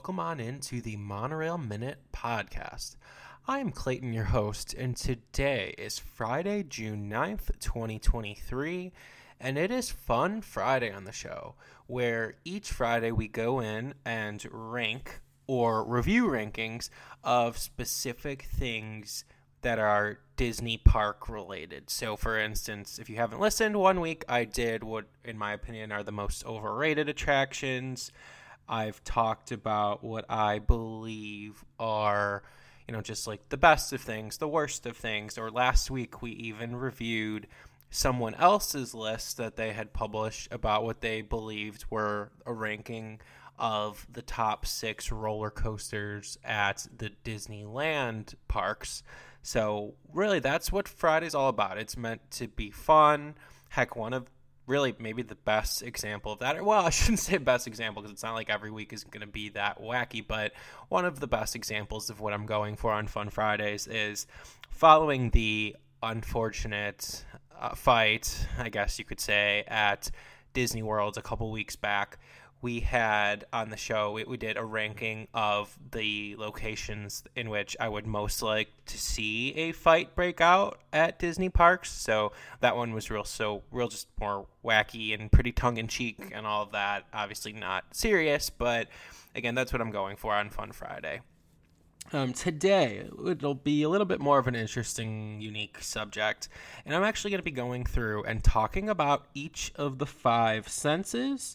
Welcome 0.00 0.18
on 0.18 0.40
into 0.40 0.80
the 0.80 0.96
Monorail 0.96 1.58
Minute 1.58 1.98
podcast. 2.10 2.96
I 3.46 3.58
am 3.58 3.70
Clayton, 3.70 4.14
your 4.14 4.24
host, 4.24 4.72
and 4.72 4.96
today 4.96 5.74
is 5.76 5.98
Friday, 5.98 6.62
June 6.62 7.10
9th, 7.10 7.50
2023, 7.60 8.92
and 9.38 9.58
it 9.58 9.70
is 9.70 9.90
Fun 9.90 10.40
Friday 10.40 10.90
on 10.90 11.04
the 11.04 11.12
show, 11.12 11.54
where 11.86 12.32
each 12.46 12.70
Friday 12.70 13.12
we 13.12 13.28
go 13.28 13.60
in 13.60 13.92
and 14.02 14.42
rank 14.50 15.20
or 15.46 15.84
review 15.84 16.28
rankings 16.28 16.88
of 17.22 17.58
specific 17.58 18.44
things 18.50 19.26
that 19.60 19.78
are 19.78 20.20
Disney 20.36 20.78
park 20.78 21.28
related. 21.28 21.90
So, 21.90 22.16
for 22.16 22.38
instance, 22.38 22.98
if 22.98 23.10
you 23.10 23.16
haven't 23.16 23.38
listened, 23.38 23.76
one 23.76 24.00
week 24.00 24.24
I 24.30 24.44
did 24.44 24.82
what, 24.82 25.04
in 25.26 25.36
my 25.36 25.52
opinion, 25.52 25.92
are 25.92 26.02
the 26.02 26.10
most 26.10 26.46
overrated 26.46 27.10
attractions. 27.10 28.10
I've 28.70 29.02
talked 29.02 29.50
about 29.50 30.04
what 30.04 30.24
I 30.28 30.60
believe 30.60 31.64
are, 31.80 32.44
you 32.86 32.94
know, 32.94 33.02
just 33.02 33.26
like 33.26 33.48
the 33.48 33.56
best 33.56 33.92
of 33.92 34.00
things, 34.00 34.38
the 34.38 34.48
worst 34.48 34.86
of 34.86 34.96
things. 34.96 35.36
Or 35.36 35.50
last 35.50 35.90
week 35.90 36.22
we 36.22 36.30
even 36.30 36.76
reviewed 36.76 37.48
someone 37.90 38.34
else's 38.36 38.94
list 38.94 39.36
that 39.38 39.56
they 39.56 39.72
had 39.72 39.92
published 39.92 40.48
about 40.52 40.84
what 40.84 41.00
they 41.00 41.20
believed 41.20 41.84
were 41.90 42.30
a 42.46 42.52
ranking 42.52 43.20
of 43.58 44.06
the 44.10 44.22
top 44.22 44.64
six 44.64 45.10
roller 45.10 45.50
coasters 45.50 46.38
at 46.44 46.86
the 46.96 47.10
Disneyland 47.24 48.34
parks. 48.46 49.02
So, 49.42 49.94
really, 50.12 50.38
that's 50.38 50.70
what 50.70 50.86
Friday's 50.86 51.34
all 51.34 51.48
about. 51.48 51.76
It's 51.76 51.96
meant 51.96 52.30
to 52.32 52.46
be 52.46 52.70
fun. 52.70 53.34
Heck, 53.70 53.96
one 53.96 54.12
of 54.12 54.30
really 54.70 54.94
maybe 54.98 55.22
the 55.22 55.34
best 55.34 55.82
example 55.82 56.32
of 56.32 56.38
that. 56.38 56.64
Well, 56.64 56.86
I 56.86 56.90
shouldn't 56.90 57.18
say 57.18 57.36
best 57.36 57.66
example 57.66 58.00
because 58.00 58.12
it's 58.12 58.22
not 58.22 58.34
like 58.34 58.48
every 58.48 58.70
week 58.70 58.92
is 58.92 59.04
going 59.04 59.20
to 59.20 59.26
be 59.26 59.50
that 59.50 59.82
wacky, 59.82 60.24
but 60.26 60.52
one 60.88 61.04
of 61.04 61.20
the 61.20 61.26
best 61.26 61.56
examples 61.56 62.08
of 62.08 62.20
what 62.20 62.32
I'm 62.32 62.46
going 62.46 62.76
for 62.76 62.92
on 62.92 63.06
Fun 63.06 63.28
Fridays 63.28 63.86
is 63.86 64.26
following 64.70 65.30
the 65.30 65.76
unfortunate 66.02 67.24
uh, 67.58 67.74
fight, 67.74 68.46
I 68.58 68.70
guess 68.70 68.98
you 68.98 69.04
could 69.04 69.20
say, 69.20 69.64
at 69.66 70.10
Disney 70.54 70.82
World 70.82 71.18
a 71.18 71.22
couple 71.22 71.50
weeks 71.50 71.76
back 71.76 72.18
we 72.62 72.80
had 72.80 73.46
on 73.52 73.70
the 73.70 73.76
show, 73.76 74.12
we, 74.12 74.24
we, 74.24 74.36
did 74.36 74.56
a 74.56 74.64
ranking 74.64 75.28
of 75.32 75.76
the 75.92 76.36
locations 76.38 77.24
in 77.34 77.48
which 77.48 77.76
I 77.80 77.88
would 77.88 78.06
most 78.06 78.42
like 78.42 78.68
to 78.86 78.98
see 78.98 79.54
a 79.54 79.72
fight 79.72 80.14
break 80.14 80.40
out 80.40 80.78
at 80.92 81.18
Disney 81.18 81.48
parks. 81.48 81.90
So 81.90 82.32
that 82.60 82.76
one 82.76 82.92
was 82.92 83.10
real, 83.10 83.24
so 83.24 83.62
real, 83.70 83.88
just 83.88 84.08
more 84.20 84.46
wacky 84.64 85.18
and 85.18 85.32
pretty 85.32 85.52
tongue 85.52 85.78
in 85.78 85.88
cheek 85.88 86.32
and 86.34 86.46
all 86.46 86.62
of 86.62 86.72
that. 86.72 87.04
Obviously 87.14 87.52
not 87.52 87.84
serious, 87.92 88.50
but 88.50 88.88
again, 89.34 89.54
that's 89.54 89.72
what 89.72 89.80
I'm 89.80 89.90
going 89.90 90.16
for 90.16 90.34
on 90.34 90.50
Fun 90.50 90.72
Friday. 90.72 91.20
Um, 92.12 92.32
today, 92.32 93.06
it'll 93.28 93.54
be 93.54 93.84
a 93.84 93.88
little 93.88 94.04
bit 94.04 94.20
more 94.20 94.40
of 94.40 94.48
an 94.48 94.56
interesting, 94.56 95.40
unique 95.40 95.78
subject, 95.80 96.48
and 96.84 96.94
I'm 96.94 97.04
actually 97.04 97.30
going 97.30 97.38
to 97.38 97.44
be 97.44 97.52
going 97.52 97.84
through 97.84 98.24
and 98.24 98.42
talking 98.42 98.88
about 98.88 99.26
each 99.32 99.70
of 99.76 99.98
the 99.98 100.06
five 100.06 100.68
senses 100.68 101.54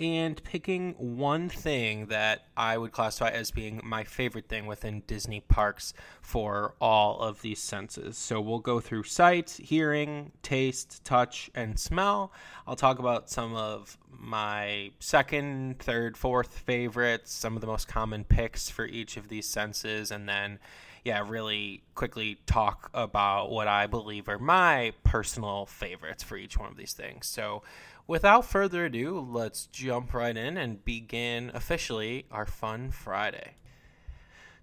and 0.00 0.42
picking 0.42 0.94
one 0.96 1.50
thing 1.50 2.06
that 2.06 2.46
I 2.56 2.78
would 2.78 2.90
classify 2.90 3.28
as 3.28 3.50
being 3.50 3.82
my 3.84 4.02
favorite 4.02 4.48
thing 4.48 4.64
within 4.64 5.02
Disney 5.06 5.40
parks 5.40 5.92
for 6.22 6.74
all 6.80 7.20
of 7.20 7.42
these 7.42 7.60
senses. 7.60 8.16
So 8.16 8.40
we'll 8.40 8.60
go 8.60 8.80
through 8.80 9.02
sight, 9.02 9.60
hearing, 9.62 10.32
taste, 10.42 11.04
touch, 11.04 11.50
and 11.54 11.78
smell. 11.78 12.32
I'll 12.66 12.76
talk 12.76 12.98
about 12.98 13.28
some 13.28 13.54
of 13.54 13.98
my 14.10 14.90
second, 15.00 15.78
third, 15.80 16.16
fourth 16.16 16.58
favorites, 16.58 17.30
some 17.32 17.54
of 17.54 17.60
the 17.60 17.66
most 17.66 17.86
common 17.86 18.24
picks 18.24 18.70
for 18.70 18.86
each 18.86 19.18
of 19.18 19.28
these 19.28 19.46
senses, 19.46 20.10
and 20.10 20.26
then 20.26 20.58
yeah, 21.04 21.24
really 21.26 21.82
quickly 21.94 22.38
talk 22.46 22.90
about 22.92 23.50
what 23.50 23.68
I 23.68 23.86
believe 23.86 24.28
are 24.28 24.38
my 24.38 24.92
personal 25.02 25.66
favorites 25.66 26.22
for 26.22 26.36
each 26.36 26.58
one 26.58 26.70
of 26.70 26.76
these 26.76 26.92
things. 26.92 27.26
So, 27.26 27.62
without 28.10 28.44
further 28.44 28.86
ado, 28.86 29.24
let's 29.30 29.66
jump 29.66 30.12
right 30.12 30.36
in 30.36 30.56
and 30.56 30.84
begin 30.84 31.48
officially 31.54 32.26
our 32.32 32.44
Fun 32.44 32.90
Friday. 32.90 33.54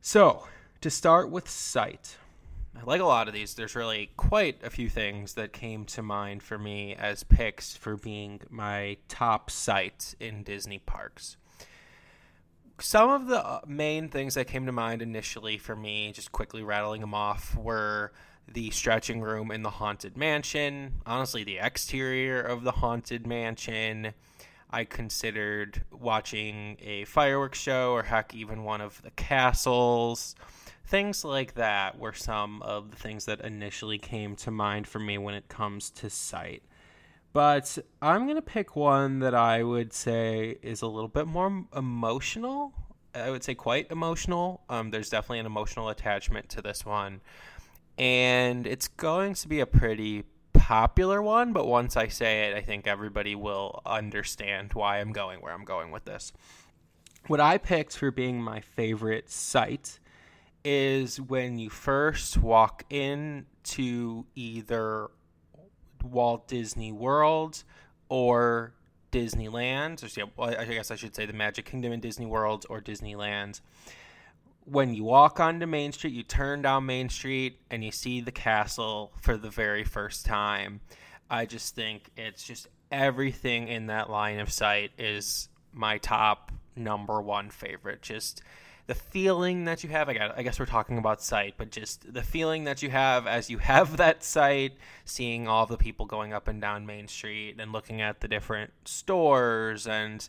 So, 0.01 0.49
to 0.81 0.89
start 0.89 1.31
with 1.31 1.49
sight, 1.49 2.17
like 2.85 2.99
a 2.99 3.05
lot 3.05 3.29
of 3.29 3.33
these, 3.33 3.53
there's 3.53 3.73
really 3.73 4.11
quite 4.17 4.61
a 4.65 4.69
few 4.69 4.89
things 4.89 5.35
that 5.35 5.53
came 5.53 5.85
to 5.85 6.01
mind 6.01 6.43
for 6.43 6.57
me 6.57 6.93
as 6.93 7.23
picks 7.23 7.73
for 7.73 7.95
being 7.95 8.41
my 8.49 8.97
top 9.07 9.49
sight 9.49 10.13
in 10.19 10.43
Disney 10.43 10.79
parks. 10.79 11.37
Some 12.81 13.09
of 13.09 13.27
the 13.27 13.43
uh, 13.43 13.61
main 13.65 14.09
things 14.09 14.33
that 14.33 14.47
came 14.47 14.65
to 14.65 14.73
mind 14.73 15.01
initially 15.01 15.57
for 15.57 15.75
me, 15.75 16.11
just 16.11 16.33
quickly 16.33 16.63
rattling 16.63 16.99
them 16.99 17.13
off, 17.13 17.55
were 17.55 18.11
the 18.51 18.71
stretching 18.71 19.21
room 19.21 19.51
in 19.51 19.63
the 19.63 19.69
haunted 19.69 20.17
mansion. 20.17 20.93
Honestly, 21.05 21.43
the 21.43 21.57
exterior 21.57 22.41
of 22.41 22.63
the 22.63 22.71
haunted 22.71 23.27
mansion. 23.27 24.13
I 24.69 24.83
considered 24.83 25.83
watching 25.91 26.77
a 26.81 27.05
fireworks 27.05 27.59
show 27.59 27.93
or 27.93 28.03
heck, 28.03 28.35
even 28.35 28.63
one 28.63 28.81
of 28.81 29.01
the 29.01 29.11
castles. 29.11 30.35
Things 30.85 31.23
like 31.23 31.55
that 31.55 31.99
were 31.99 32.13
some 32.13 32.61
of 32.61 32.91
the 32.91 32.97
things 32.97 33.25
that 33.25 33.41
initially 33.41 33.97
came 33.97 34.35
to 34.37 34.51
mind 34.51 34.87
for 34.87 34.99
me 34.99 35.17
when 35.17 35.35
it 35.35 35.47
comes 35.47 35.89
to 35.91 36.09
sight. 36.09 36.63
But 37.33 37.77
I'm 38.01 38.23
going 38.23 38.35
to 38.35 38.41
pick 38.41 38.75
one 38.75 39.19
that 39.19 39.35
I 39.35 39.63
would 39.63 39.93
say 39.93 40.57
is 40.61 40.81
a 40.81 40.87
little 40.87 41.09
bit 41.09 41.27
more 41.27 41.65
emotional. 41.75 42.73
I 43.13 43.29
would 43.29 43.43
say 43.43 43.55
quite 43.55 43.91
emotional. 43.91 44.61
Um, 44.69 44.91
there's 44.91 45.09
definitely 45.09 45.39
an 45.39 45.45
emotional 45.45 45.89
attachment 45.89 46.49
to 46.49 46.61
this 46.61 46.85
one. 46.85 47.21
And 47.97 48.67
it's 48.67 48.87
going 48.87 49.33
to 49.35 49.47
be 49.47 49.59
a 49.59 49.65
pretty 49.65 50.23
popular 50.53 51.21
one, 51.21 51.53
but 51.53 51.67
once 51.67 51.95
I 51.97 52.07
say 52.07 52.49
it, 52.49 52.55
I 52.55 52.61
think 52.61 52.87
everybody 52.87 53.35
will 53.35 53.81
understand 53.85 54.73
why 54.73 54.99
I'm 54.99 55.11
going 55.11 55.39
where 55.41 55.53
I'm 55.53 55.65
going 55.65 55.91
with 55.91 56.05
this. 56.05 56.33
What 57.27 57.39
I 57.39 57.57
picked 57.57 57.97
for 57.97 58.11
being 58.11 58.41
my 58.41 58.61
favorite 58.61 59.29
sight 59.29 59.99
is 60.63 61.19
when 61.21 61.57
you 61.57 61.69
first 61.69 62.37
walk 62.37 62.85
into 62.89 64.25
either 64.35 65.09
Walt 66.03 66.47
Disney 66.47 66.91
World 66.91 67.63
or 68.09 68.73
Disneyland. 69.11 70.03
Or, 70.37 70.57
I 70.57 70.65
guess 70.65 70.91
I 70.91 70.95
should 70.95 71.15
say 71.15 71.25
the 71.25 71.33
Magic 71.33 71.65
Kingdom 71.65 71.91
and 71.91 72.01
Disney 72.01 72.25
World 72.25 72.65
or 72.69 72.81
Disneyland. 72.81 73.61
When 74.69 74.93
you 74.93 75.05
walk 75.05 75.39
onto 75.39 75.65
Main 75.65 75.93
Street, 75.93 76.13
you 76.13 76.23
turn 76.23 76.61
down 76.61 76.85
Main 76.85 77.07
Street 77.07 77.57
and 77.71 77.85
you 77.85 77.91
see 77.91 78.19
the 78.19 78.33
castle 78.33 79.13
for 79.21 79.37
the 79.37 79.49
very 79.49 79.85
first 79.85 80.25
time. 80.25 80.81
I 81.29 81.45
just 81.45 81.73
think 81.73 82.09
it's 82.17 82.43
just 82.43 82.67
everything 82.91 83.69
in 83.69 83.87
that 83.87 84.09
line 84.09 84.39
of 84.39 84.51
sight 84.51 84.91
is 84.97 85.47
my 85.71 85.99
top 85.99 86.51
number 86.75 87.21
one 87.21 87.49
favorite. 87.49 88.01
Just 88.01 88.41
the 88.87 88.95
feeling 88.95 89.65
that 89.65 89.83
you 89.83 89.89
have. 89.89 90.09
I 90.09 90.43
guess, 90.43 90.59
we're 90.59 90.65
talking 90.65 90.97
about 90.97 91.21
sight, 91.21 91.55
but 91.57 91.71
just 91.71 92.11
the 92.13 92.23
feeling 92.23 92.63
that 92.63 92.81
you 92.81 92.89
have 92.89 93.27
as 93.27 93.49
you 93.49 93.59
have 93.59 93.97
that 93.97 94.23
sight, 94.23 94.73
seeing 95.05 95.47
all 95.47 95.65
the 95.65 95.77
people 95.77 96.05
going 96.05 96.33
up 96.33 96.47
and 96.47 96.59
down 96.59 96.85
Main 96.85 97.07
Street 97.07 97.55
and 97.59 97.71
looking 97.71 98.01
at 98.01 98.21
the 98.21 98.27
different 98.27 98.71
stores 98.85 99.87
and 99.87 100.27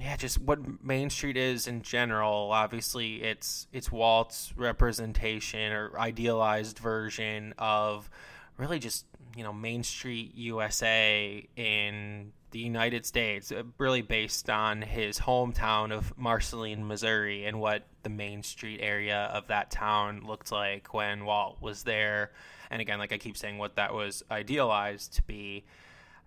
yeah, 0.00 0.16
just 0.16 0.40
what 0.40 0.82
Main 0.82 1.10
Street 1.10 1.36
is 1.36 1.66
in 1.66 1.82
general. 1.82 2.50
Obviously, 2.52 3.22
it's 3.22 3.66
it's 3.72 3.92
Walt's 3.92 4.52
representation 4.56 5.72
or 5.72 5.98
idealized 5.98 6.78
version 6.78 7.54
of 7.58 8.08
really 8.56 8.78
just 8.78 9.04
you 9.36 9.42
know 9.42 9.52
Main 9.52 9.82
Street 9.82 10.34
USA 10.34 11.46
in 11.54 12.32
the 12.50 12.58
United 12.58 13.06
States, 13.06 13.52
uh, 13.52 13.62
really 13.78 14.02
based 14.02 14.50
on 14.50 14.82
his 14.82 15.18
hometown 15.18 15.92
of 15.92 16.16
Marceline, 16.18 16.86
Missouri, 16.86 17.44
and 17.44 17.60
what 17.60 17.86
the 18.02 18.08
Main 18.08 18.42
Street 18.42 18.80
area 18.82 19.30
of 19.32 19.46
that 19.48 19.70
town 19.70 20.22
looked 20.26 20.50
like 20.50 20.92
when 20.92 21.24
Walt 21.24 21.58
was 21.60 21.82
there. 21.84 22.32
And 22.70 22.80
again, 22.80 22.98
like 22.98 23.12
I 23.12 23.18
keep 23.18 23.36
saying, 23.36 23.58
what 23.58 23.76
that 23.76 23.94
was 23.94 24.22
idealized 24.30 25.14
to 25.14 25.22
be. 25.22 25.64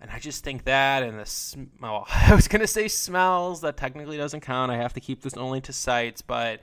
And 0.02 0.12
I 0.12 0.20
just 0.20 0.44
think 0.44 0.66
that, 0.66 1.04
and 1.04 1.20
the 1.20 1.26
sm- 1.26 1.64
well, 1.82 2.06
I 2.10 2.36
was 2.36 2.48
gonna 2.48 2.68
say 2.68 2.88
smells. 2.88 3.62
That 3.62 3.78
technically 3.78 4.18
doesn't 4.18 4.42
count. 4.42 4.72
I 4.72 4.78
have 4.78 4.94
to 4.94 5.00
keep 5.00 5.22
this 5.22 5.36
only 5.36 5.62
to 5.62 5.74
sights, 5.74 6.22
but 6.22 6.60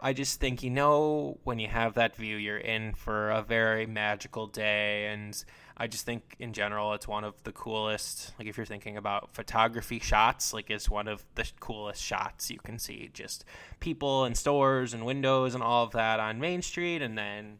I 0.00 0.12
just 0.12 0.38
think 0.38 0.62
you 0.62 0.70
know 0.70 1.38
when 1.42 1.58
you 1.58 1.66
have 1.66 1.94
that 1.94 2.14
view, 2.14 2.36
you're 2.36 2.56
in 2.56 2.94
for 2.94 3.30
a 3.30 3.42
very 3.42 3.84
magical 3.84 4.46
day, 4.46 5.06
and 5.06 5.44
I 5.76 5.88
just 5.88 6.06
think 6.06 6.36
in 6.38 6.52
general 6.52 6.92
it's 6.94 7.08
one 7.08 7.24
of 7.24 7.42
the 7.42 7.50
coolest. 7.50 8.32
Like 8.38 8.46
if 8.46 8.56
you're 8.56 8.66
thinking 8.66 8.96
about 8.96 9.34
photography 9.34 9.98
shots, 9.98 10.52
like 10.54 10.70
it's 10.70 10.88
one 10.88 11.08
of 11.08 11.24
the 11.34 11.50
coolest 11.58 12.02
shots 12.02 12.48
you 12.48 12.58
can 12.58 12.78
see. 12.78 13.10
Just 13.12 13.44
people 13.80 14.24
and 14.24 14.36
stores 14.36 14.94
and 14.94 15.04
windows 15.04 15.54
and 15.54 15.64
all 15.64 15.84
of 15.84 15.92
that 15.92 16.20
on 16.20 16.38
Main 16.38 16.62
Street, 16.62 17.02
and 17.02 17.18
then 17.18 17.58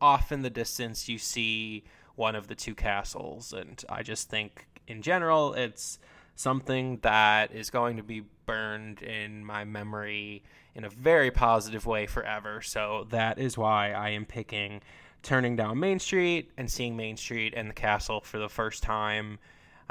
off 0.00 0.32
in 0.32 0.42
the 0.42 0.50
distance 0.50 1.08
you 1.08 1.18
see 1.18 1.84
one 2.18 2.34
of 2.34 2.48
the 2.48 2.54
two 2.54 2.74
castles. 2.74 3.52
And 3.52 3.82
I 3.88 4.02
just 4.02 4.28
think 4.28 4.66
in 4.86 5.02
general 5.02 5.54
it's 5.54 5.98
something 6.34 6.98
that 7.02 7.52
is 7.52 7.70
going 7.70 7.96
to 7.96 8.02
be 8.02 8.22
burned 8.46 9.02
in 9.02 9.44
my 9.44 9.64
memory 9.64 10.42
in 10.74 10.84
a 10.84 10.90
very 10.90 11.30
positive 11.30 11.86
way 11.86 12.06
forever. 12.06 12.60
So 12.62 13.06
that 13.10 13.38
is 13.38 13.58
why 13.58 13.92
I 13.92 14.10
am 14.10 14.24
picking 14.24 14.80
turning 15.22 15.56
down 15.56 15.80
Main 15.80 15.98
Street 15.98 16.50
and 16.56 16.70
seeing 16.70 16.96
Main 16.96 17.16
Street 17.16 17.54
and 17.56 17.70
the 17.70 17.74
castle 17.74 18.20
for 18.20 18.38
the 18.38 18.48
first 18.48 18.82
time. 18.82 19.38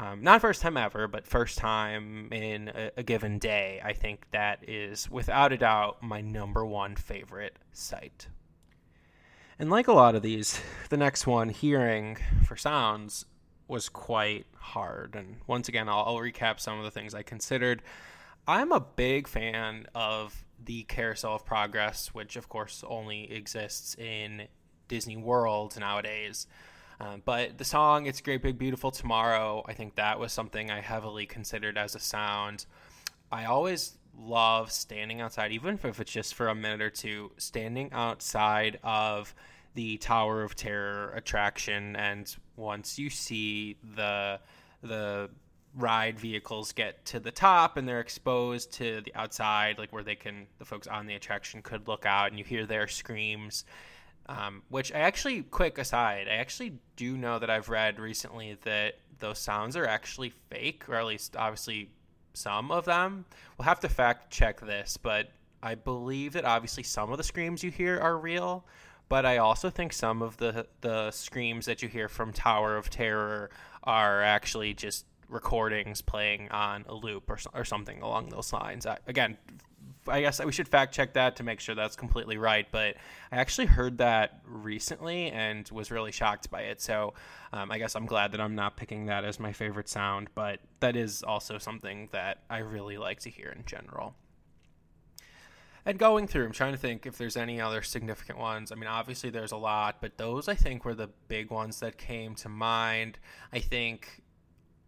Um, 0.00 0.22
not 0.22 0.40
first 0.40 0.62
time 0.62 0.76
ever, 0.76 1.08
but 1.08 1.26
first 1.26 1.58
time 1.58 2.32
in 2.32 2.68
a, 2.68 2.92
a, 2.98 3.02
given 3.02 3.38
day. 3.38 3.80
I 3.84 3.92
think 3.92 4.26
that 4.30 4.68
is, 4.68 5.10
without 5.10 5.52
a 5.52 5.56
doubt, 5.56 6.02
my 6.02 6.20
number 6.20 6.64
one 6.64 6.94
favorite 6.94 7.56
sight. 7.72 8.28
And 9.58 9.70
like 9.70 9.88
a 9.88 9.92
lot 9.92 10.14
of 10.14 10.22
these, 10.22 10.60
the 10.88 10.96
next 10.96 11.26
one, 11.26 11.48
hearing 11.48 12.16
for 12.46 12.56
sounds, 12.56 13.24
was 13.66 13.88
quite 13.88 14.46
hard. 14.54 15.16
And 15.16 15.38
once 15.48 15.68
again, 15.68 15.88
I'll, 15.88 16.04
I'll 16.06 16.16
recap 16.16 16.60
some 16.60 16.78
of 16.78 16.84
the 16.84 16.92
things 16.92 17.12
I 17.12 17.22
considered. 17.22 17.82
I'm 18.46 18.70
a 18.70 18.80
big 18.80 19.26
fan 19.26 19.86
of 19.96 20.44
the 20.64 20.84
Carousel 20.84 21.34
of 21.34 21.44
Progress, 21.44 22.14
which 22.14 22.36
of 22.36 22.48
course 22.48 22.84
only 22.86 23.32
exists 23.32 23.96
in 23.96 24.46
Disney 24.86 25.16
World 25.16 25.78
nowadays. 25.78 26.46
Um, 27.00 27.22
but 27.24 27.58
the 27.58 27.64
song 27.64 28.06
"It's 28.06 28.20
Great 28.20 28.42
Big 28.42 28.58
Beautiful 28.58 28.90
Tomorrow," 28.90 29.64
I 29.66 29.74
think 29.74 29.96
that 29.96 30.18
was 30.18 30.32
something 30.32 30.70
I 30.70 30.80
heavily 30.80 31.26
considered 31.26 31.76
as 31.76 31.94
a 31.94 32.00
sound. 32.00 32.64
I 33.30 33.44
always 33.44 33.97
love 34.18 34.72
standing 34.72 35.20
outside, 35.20 35.52
even 35.52 35.78
if 35.82 36.00
it's 36.00 36.10
just 36.10 36.34
for 36.34 36.48
a 36.48 36.54
minute 36.54 36.82
or 36.82 36.90
two, 36.90 37.30
standing 37.38 37.92
outside 37.92 38.78
of 38.82 39.34
the 39.74 39.96
Tower 39.98 40.42
of 40.42 40.54
Terror 40.54 41.12
attraction, 41.14 41.94
and 41.96 42.34
once 42.56 42.98
you 42.98 43.10
see 43.10 43.76
the 43.96 44.40
the 44.82 45.30
ride 45.74 46.18
vehicles 46.18 46.72
get 46.72 47.04
to 47.04 47.20
the 47.20 47.30
top 47.30 47.76
and 47.76 47.86
they're 47.86 48.00
exposed 48.00 48.72
to 48.72 49.00
the 49.02 49.14
outside, 49.14 49.78
like 49.78 49.92
where 49.92 50.02
they 50.02 50.16
can 50.16 50.46
the 50.58 50.64
folks 50.64 50.86
on 50.86 51.06
the 51.06 51.14
attraction 51.14 51.62
could 51.62 51.86
look 51.86 52.06
out, 52.06 52.30
and 52.30 52.38
you 52.38 52.44
hear 52.44 52.66
their 52.66 52.88
screams 52.88 53.64
um, 54.28 54.62
which 54.68 54.92
I 54.92 54.98
actually, 54.98 55.42
quick 55.42 55.78
aside, 55.78 56.28
I 56.28 56.34
actually 56.34 56.74
do 56.96 57.16
know 57.16 57.38
that 57.38 57.48
I've 57.48 57.68
read 57.68 57.98
recently 57.98 58.58
that 58.64 58.98
those 59.20 59.38
sounds 59.38 59.74
are 59.76 59.86
actually 59.86 60.32
fake, 60.50 60.88
or 60.88 60.96
at 60.96 61.06
least 61.06 61.36
obviously 61.36 61.90
some 62.38 62.70
of 62.70 62.84
them. 62.84 63.24
We'll 63.56 63.64
have 63.64 63.80
to 63.80 63.88
fact 63.88 64.30
check 64.30 64.60
this, 64.60 64.96
but 64.96 65.28
I 65.62 65.74
believe 65.74 66.32
that 66.34 66.44
obviously 66.44 66.84
some 66.84 67.10
of 67.10 67.18
the 67.18 67.24
screams 67.24 67.62
you 67.62 67.70
hear 67.70 67.98
are 67.98 68.16
real, 68.16 68.64
but 69.08 69.26
I 69.26 69.38
also 69.38 69.70
think 69.70 69.92
some 69.92 70.22
of 70.22 70.36
the 70.36 70.66
the 70.80 71.10
screams 71.10 71.66
that 71.66 71.82
you 71.82 71.88
hear 71.88 72.08
from 72.08 72.32
Tower 72.32 72.76
of 72.76 72.90
Terror 72.90 73.50
are 73.82 74.22
actually 74.22 74.74
just 74.74 75.04
recordings 75.28 76.00
playing 76.00 76.48
on 76.50 76.84
a 76.88 76.94
loop 76.94 77.28
or, 77.28 77.38
or 77.54 77.64
something 77.64 78.00
along 78.00 78.30
those 78.30 78.52
lines. 78.52 78.86
I, 78.86 78.98
again, 79.06 79.36
I 80.06 80.20
guess 80.20 80.42
we 80.42 80.52
should 80.52 80.68
fact 80.68 80.94
check 80.94 81.14
that 81.14 81.36
to 81.36 81.42
make 81.42 81.60
sure 81.60 81.74
that's 81.74 81.96
completely 81.96 82.36
right. 82.36 82.66
But 82.70 82.96
I 83.32 83.36
actually 83.36 83.66
heard 83.66 83.98
that 83.98 84.40
recently 84.44 85.30
and 85.30 85.68
was 85.70 85.90
really 85.90 86.12
shocked 86.12 86.50
by 86.50 86.62
it. 86.62 86.80
So 86.80 87.14
um, 87.52 87.70
I 87.70 87.78
guess 87.78 87.94
I'm 87.94 88.06
glad 88.06 88.32
that 88.32 88.40
I'm 88.40 88.54
not 88.54 88.76
picking 88.76 89.06
that 89.06 89.24
as 89.24 89.40
my 89.40 89.52
favorite 89.52 89.88
sound. 89.88 90.28
But 90.34 90.60
that 90.80 90.96
is 90.96 91.22
also 91.22 91.58
something 91.58 92.08
that 92.12 92.42
I 92.48 92.58
really 92.58 92.98
like 92.98 93.20
to 93.20 93.30
hear 93.30 93.50
in 93.50 93.64
general. 93.66 94.14
And 95.88 95.98
going 95.98 96.26
through, 96.26 96.44
I'm 96.44 96.52
trying 96.52 96.72
to 96.72 96.78
think 96.78 97.06
if 97.06 97.16
there's 97.16 97.36
any 97.36 97.62
other 97.62 97.82
significant 97.82 98.38
ones. 98.38 98.70
I 98.70 98.74
mean, 98.74 98.88
obviously 98.88 99.30
there's 99.30 99.52
a 99.52 99.56
lot, 99.56 100.02
but 100.02 100.18
those 100.18 100.46
I 100.46 100.54
think 100.54 100.84
were 100.84 100.94
the 100.94 101.08
big 101.28 101.50
ones 101.50 101.80
that 101.80 101.96
came 101.96 102.34
to 102.36 102.48
mind. 102.50 103.18
I 103.54 103.60
think 103.60 104.22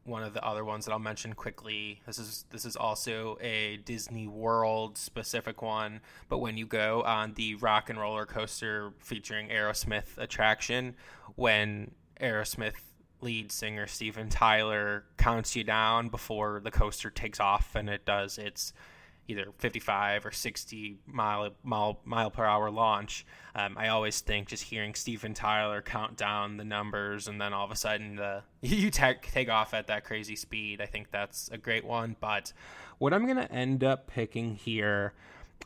one 0.05 0.23
of 0.23 0.35
the 0.35 0.45
other 0.45 0.65
ones 0.65 0.85
that 0.85 0.93
I'll 0.93 0.99
mention 0.99 1.35
quickly. 1.35 2.01
This 2.07 2.19
is 2.19 2.45
this 2.51 2.65
is 2.65 2.77
also 2.77 3.39
a 3.41 3.79
Disney 3.79 4.27
World 4.27 4.99
specific 4.99 5.63
one, 5.63 6.01
but 6.29 6.39
when 6.39 6.57
you 6.57 6.67
go 6.67 7.03
on 7.03 7.35
the 7.35 7.55
Rock 7.57 7.91
and 7.91 7.99
Roller 7.99 8.27
Coaster 8.27 8.93
featuring 8.99 9.49
Aerosmith 9.49 10.19
attraction, 10.19 10.97
when 11.37 11.93
Aerosmith 12.21 12.75
lead 13.21 13.53
singer 13.53 13.87
Steven 13.87 14.29
Tyler 14.29 15.05
counts 15.19 15.55
you 15.55 15.65
down 15.65 16.09
before 16.09 16.61
the 16.65 16.71
coaster 16.71 17.11
takes 17.11 17.39
off 17.39 17.75
and 17.75 17.91
it 17.91 18.07
does 18.07 18.39
its 18.39 18.73
either 19.29 19.47
55 19.59 20.27
or 20.27 20.33
60 20.33 20.99
mile 21.07 21.51
mile, 21.63 22.01
mile 22.05 22.31
per 22.31 22.45
hour 22.45 22.71
launch. 22.71 23.25
Um, 23.55 23.77
I 23.79 23.89
always 23.89 24.21
think 24.21 24.49
just 24.49 24.65
hearing 24.65 24.95
Steven 24.95 25.35
Tyler 25.35 25.83
count 25.83 26.17
down 26.17 26.57
the 26.57 26.65
numbers 26.65 27.29
and 27.29 27.41
then 27.41 27.53
all 27.53 27.65
of 27.65 27.71
a 27.71 27.77
sudden 27.77 28.17
the 28.17 28.43
you 28.61 28.91
take 28.91 29.31
take 29.31 29.49
off 29.49 29.75
at 29.75 29.87
that 29.89 30.05
crazy 30.05 30.37
speed. 30.37 30.81
I 30.81 30.87
think 30.87 31.11
that's 31.11 31.49
a 31.51 31.59
great 31.59 31.85
one. 31.85 32.17
But 32.21 32.53
what 32.99 33.13
I'm 33.13 33.27
gonna 33.27 33.49
end 33.51 33.85
up 33.85 34.07
picking 34.07 34.55
here, 34.57 35.15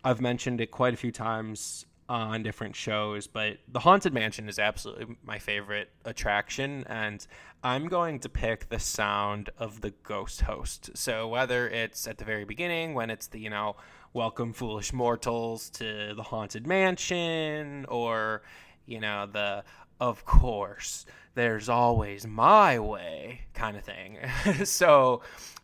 I've 0.04 0.20
mentioned 0.20 0.60
it 0.60 0.70
quite 0.70 0.94
a 0.94 0.98
few 0.98 1.12
times 1.12 1.86
on 2.08 2.42
different 2.42 2.76
shows, 2.76 3.26
but 3.26 3.58
the 3.68 3.80
Haunted 3.80 4.12
Mansion 4.12 4.48
is 4.48 4.58
absolutely 4.58 5.16
my 5.24 5.38
favorite 5.38 5.90
attraction, 6.04 6.84
and 6.86 7.26
I'm 7.62 7.88
going 7.88 8.20
to 8.20 8.28
pick 8.28 8.68
the 8.68 8.78
sound 8.78 9.50
of 9.58 9.80
the 9.80 9.90
ghost 9.90 10.42
host. 10.42 10.90
So 10.94 11.28
whether 11.28 11.68
it's 11.68 12.06
at 12.06 12.18
the 12.18 12.24
very 12.24 12.44
beginning 12.44 12.94
when 12.94 13.10
it's 13.10 13.28
the, 13.28 13.40
you 13.40 13.48
know, 13.48 13.76
welcome 14.12 14.52
foolish 14.52 14.92
mortals 14.92 15.70
to 15.70 16.14
the 16.14 16.22
Haunted 16.22 16.66
Mansion, 16.66 17.86
or, 17.88 18.42
you 18.86 19.00
know, 19.00 19.26
the 19.26 19.64
of 20.00 20.24
course 20.24 21.06
there's 21.34 21.68
always 21.68 22.26
my 22.26 22.78
way 22.78 23.40
kind 23.54 23.76
of 23.76 23.84
thing. 23.84 24.18
so, 24.64 25.22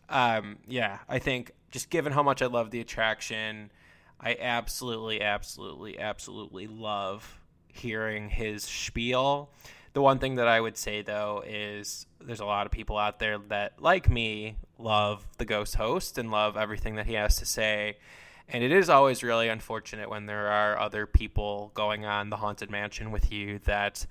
um, 0.09 0.59
yeah, 0.67 0.99
I 1.09 1.19
think 1.19 1.53
just 1.71 1.91
given 1.91 2.13
how 2.13 2.23
much 2.23 2.43
I 2.43 2.47
love 2.47 2.71
the 2.71 2.81
attraction 2.81 3.71
I 4.21 4.37
absolutely, 4.39 5.23
absolutely, 5.23 5.99
absolutely 5.99 6.67
love 6.67 7.41
hearing 7.69 8.29
his 8.29 8.65
spiel. 8.65 9.51
The 9.93 10.03
one 10.03 10.19
thing 10.19 10.37
that 10.37 10.47
I 10.47 10.61
would 10.61 10.77
say 10.77 11.03
though 11.03 11.43
is 11.47 12.07
there's 12.21 12.41
a 12.41 12.45
lot 12.45 12.67
of 12.67 12.73
people 12.73 12.99
out 12.99 13.19
there 13.19 13.39
that, 13.49 13.81
like 13.81 14.09
me, 14.11 14.57
love 14.79 15.27
the 15.39 15.45
ghost 15.45 15.75
host 15.75 16.19
and 16.19 16.31
love 16.31 16.57
everything 16.57 16.97
that 16.97 17.07
he 17.07 17.15
has 17.15 17.37
to 17.37 17.47
say. 17.47 17.97
And 18.49 18.63
it 18.65 18.73
is 18.73 18.91
always 18.91 19.23
really 19.23 19.49
unfortunate 19.49 20.11
when 20.11 20.27
there 20.27 20.49
are 20.49 20.79
other 20.79 21.07
people 21.07 21.71
going 21.75 22.05
on 22.05 22.31
the 22.31 22.37
Haunted 22.37 22.71
Mansion 22.71 23.13
with 23.13 23.33
you 23.33 23.61
that 23.61 24.07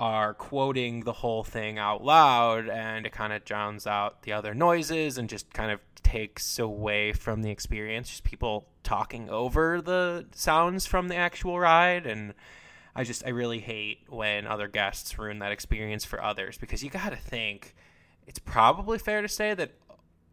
are 0.00 0.32
quoting 0.32 1.04
the 1.04 1.12
whole 1.12 1.44
thing 1.44 1.78
out 1.78 2.02
loud 2.02 2.70
and 2.70 3.04
it 3.04 3.12
kind 3.12 3.34
of 3.34 3.44
drowns 3.44 3.86
out 3.86 4.22
the 4.22 4.32
other 4.32 4.54
noises 4.54 5.18
and 5.18 5.28
just 5.28 5.52
kind 5.52 5.70
of 5.70 5.78
takes 6.02 6.58
away 6.58 7.12
from 7.12 7.42
the 7.42 7.50
experience. 7.50 8.08
Just 8.08 8.24
people 8.24 8.66
talking 8.82 9.28
over 9.28 9.82
the 9.82 10.24
sounds 10.32 10.86
from 10.86 11.08
the 11.08 11.16
actual 11.16 11.60
ride. 11.60 12.06
And 12.06 12.32
I 12.96 13.04
just, 13.04 13.26
I 13.26 13.28
really 13.28 13.60
hate 13.60 13.98
when 14.08 14.46
other 14.46 14.68
guests 14.68 15.18
ruin 15.18 15.38
that 15.40 15.52
experience 15.52 16.06
for 16.06 16.22
others 16.24 16.56
because 16.56 16.82
you 16.82 16.88
got 16.88 17.10
to 17.10 17.16
think 17.16 17.74
it's 18.26 18.38
probably 18.38 18.98
fair 18.98 19.20
to 19.20 19.28
say 19.28 19.52
that 19.52 19.72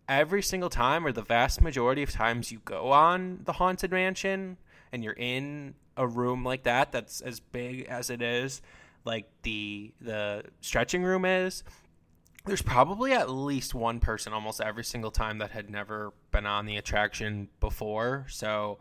every 0.08 0.42
single 0.42 0.70
time 0.70 1.06
or 1.06 1.12
the 1.12 1.22
vast 1.22 1.62
majority 1.62 2.04
of 2.04 2.12
times 2.12 2.54
you 2.54 2.60
go 2.64 2.94
on 2.94 3.42
the 3.44 3.54
Haunted 3.54 3.92
Mansion 3.92 4.56
and 4.94 5.04
you're 5.04 5.12
in 5.18 5.76
a 5.98 6.08
room 6.08 6.46
like 6.46 6.64
that 6.64 6.94
that's 6.94 7.20
as 7.20 7.42
big 7.42 7.84
as 7.88 8.10
it 8.10 8.22
is 8.22 8.62
like 9.06 9.30
the 9.44 9.94
the 10.02 10.44
stretching 10.62 11.04
room 11.04 11.26
is 11.26 11.64
there's 12.48 12.62
probably 12.62 13.12
at 13.12 13.30
least 13.30 13.76
one 13.76 14.00
person 14.00 14.34
almost 14.34 14.62
every 14.62 14.84
single 14.84 15.12
time 15.12 15.38
that 15.40 15.52
had 15.52 15.70
never 15.70 16.14
been 16.32 16.46
on 16.46 16.66
the 16.66 16.78
attraction 16.78 17.50
before. 17.60 18.26
So, 18.30 18.80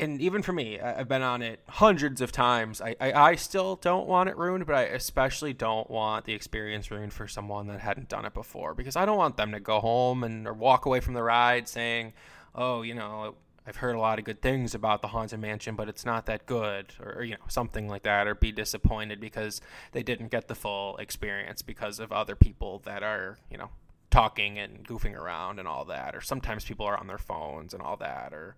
and 0.00 0.20
even 0.20 0.42
for 0.42 0.52
me, 0.52 0.80
I've 0.80 1.08
been 1.08 1.22
on 1.22 1.42
it 1.42 1.60
hundreds 1.68 2.20
of 2.20 2.32
times. 2.32 2.80
I, 2.80 2.96
I, 3.00 3.12
I, 3.12 3.34
still 3.36 3.76
don't 3.76 4.06
want 4.06 4.28
it 4.30 4.36
ruined, 4.36 4.66
but 4.66 4.74
I 4.74 4.82
especially 4.84 5.52
don't 5.52 5.88
want 5.90 6.24
the 6.24 6.32
experience 6.32 6.90
ruined 6.90 7.12
for 7.12 7.28
someone 7.28 7.66
that 7.68 7.80
hadn't 7.80 8.08
done 8.08 8.24
it 8.24 8.34
before 8.34 8.74
because 8.74 8.96
I 8.96 9.04
don't 9.04 9.18
want 9.18 9.36
them 9.36 9.52
to 9.52 9.60
go 9.60 9.80
home 9.80 10.24
and 10.24 10.46
or 10.46 10.54
walk 10.54 10.86
away 10.86 11.00
from 11.00 11.14
the 11.14 11.22
ride 11.22 11.68
saying, 11.68 12.14
"Oh, 12.54 12.82
you 12.82 12.94
know, 12.94 13.36
I've 13.66 13.76
heard 13.76 13.96
a 13.96 14.00
lot 14.00 14.18
of 14.18 14.24
good 14.24 14.40
things 14.40 14.74
about 14.74 15.02
the 15.02 15.08
Haunted 15.08 15.40
Mansion, 15.40 15.74
but 15.74 15.88
it's 15.88 16.04
not 16.04 16.26
that 16.26 16.46
good, 16.46 16.92
or, 17.00 17.24
you 17.24 17.32
know, 17.32 17.44
something 17.48 17.88
like 17.88 18.04
that, 18.04 18.28
or 18.28 18.34
be 18.34 18.52
disappointed 18.52 19.20
because 19.20 19.60
they 19.92 20.02
didn't 20.02 20.30
get 20.30 20.46
the 20.46 20.54
full 20.54 20.96
experience 20.98 21.62
because 21.62 21.98
of 21.98 22.12
other 22.12 22.36
people 22.36 22.80
that 22.84 23.02
are, 23.02 23.38
you 23.50 23.58
know, 23.58 23.70
talking 24.10 24.58
and 24.58 24.86
goofing 24.86 25.16
around 25.16 25.58
and 25.58 25.66
all 25.66 25.84
that, 25.86 26.14
or 26.14 26.20
sometimes 26.20 26.64
people 26.64 26.86
are 26.86 26.96
on 26.96 27.08
their 27.08 27.18
phones 27.18 27.74
and 27.74 27.82
all 27.82 27.96
that, 27.96 28.32
or 28.32 28.56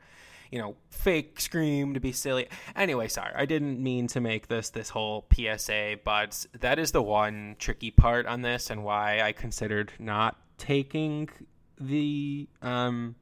you 0.51 0.59
know, 0.59 0.77
fake 0.91 1.41
scream 1.41 1.95
to 1.95 2.01
be 2.01 2.13
silly. 2.13 2.49
Anyway, 2.75 3.09
sorry, 3.09 3.33
I 3.35 3.45
didn't 3.45 3.83
mean 3.83 4.07
to 4.09 4.21
make 4.21 4.49
this 4.49 4.71
this 4.71 4.91
whole 4.91 5.27
PSA, 5.33 5.97
but 6.05 6.47
that 6.59 6.79
is 6.79 6.93
the 6.93 7.03
one 7.03 7.57
tricky 7.59 7.91
part 7.91 8.27
on 8.27 8.43
this, 8.43 8.71
and 8.71 8.85
why 8.85 9.21
I 9.21 9.33
considered 9.33 9.93
not 9.99 10.37
taking 10.57 11.29
the 11.81 12.49
um 12.63 13.15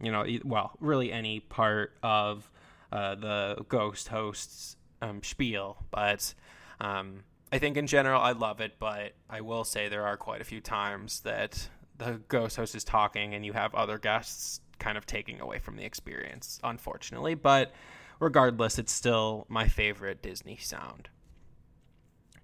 you 0.00 0.12
know, 0.12 0.24
well, 0.44 0.72
really 0.80 1.12
any 1.12 1.40
part 1.40 1.92
of 2.02 2.50
uh, 2.92 3.14
the 3.14 3.64
ghost 3.68 4.08
host's 4.08 4.76
um, 5.02 5.22
spiel. 5.22 5.84
But 5.90 6.34
um, 6.80 7.24
I 7.52 7.58
think 7.58 7.76
in 7.76 7.86
general, 7.86 8.20
I 8.20 8.32
love 8.32 8.60
it. 8.60 8.74
But 8.78 9.12
I 9.28 9.40
will 9.40 9.64
say 9.64 9.88
there 9.88 10.06
are 10.06 10.16
quite 10.16 10.40
a 10.40 10.44
few 10.44 10.60
times 10.60 11.20
that 11.20 11.68
the 11.96 12.20
ghost 12.28 12.56
host 12.56 12.74
is 12.74 12.84
talking 12.84 13.34
and 13.34 13.44
you 13.44 13.52
have 13.52 13.74
other 13.74 13.98
guests 13.98 14.60
kind 14.78 14.96
of 14.96 15.06
taking 15.06 15.40
away 15.40 15.58
from 15.58 15.76
the 15.76 15.84
experience, 15.84 16.60
unfortunately. 16.62 17.34
But 17.34 17.72
regardless, 18.20 18.78
it's 18.78 18.92
still 18.92 19.46
my 19.48 19.68
favorite 19.68 20.22
Disney 20.22 20.56
sound. 20.56 21.08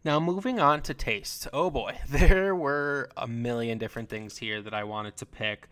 Now, 0.05 0.21
moving 0.21 0.61
on 0.61 0.83
to 0.83 0.93
taste. 0.93 1.49
Oh 1.53 1.71
boy, 1.71 1.99
there 2.09 2.55
were 2.55 3.09
a 3.17 3.27
million 3.27 3.79
different 3.79 4.11
things 4.11 4.39
here 4.39 4.61
that 4.61 4.75
I 4.75 4.85
wanted 4.85 5.17
to 5.19 5.27
pick. 5.27 5.69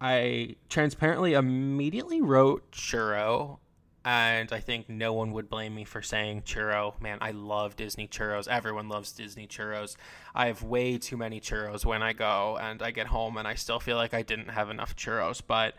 I 0.00 0.56
transparently 0.68 1.34
immediately 1.34 2.20
wrote 2.20 2.70
churro, 2.70 3.58
and 4.04 4.52
I 4.52 4.60
think 4.60 4.88
no 4.88 5.12
one 5.14 5.32
would 5.32 5.48
blame 5.48 5.74
me 5.74 5.84
for 5.84 6.02
saying 6.02 6.42
churro. 6.42 7.00
Man, 7.00 7.18
I 7.20 7.30
love 7.30 7.76
Disney 7.76 8.06
churros. 8.06 8.46
Everyone 8.46 8.88
loves 8.88 9.12
Disney 9.12 9.46
churros. 9.46 9.96
I 10.34 10.46
have 10.46 10.62
way 10.62 10.98
too 10.98 11.16
many 11.16 11.40
churros 11.40 11.84
when 11.84 12.02
I 12.02 12.12
go, 12.12 12.58
and 12.60 12.82
I 12.82 12.90
get 12.90 13.06
home 13.06 13.36
and 13.36 13.48
I 13.48 13.54
still 13.54 13.80
feel 13.80 13.96
like 13.96 14.14
I 14.14 14.22
didn't 14.22 14.50
have 14.50 14.70
enough 14.70 14.94
churros, 14.96 15.42
but 15.44 15.74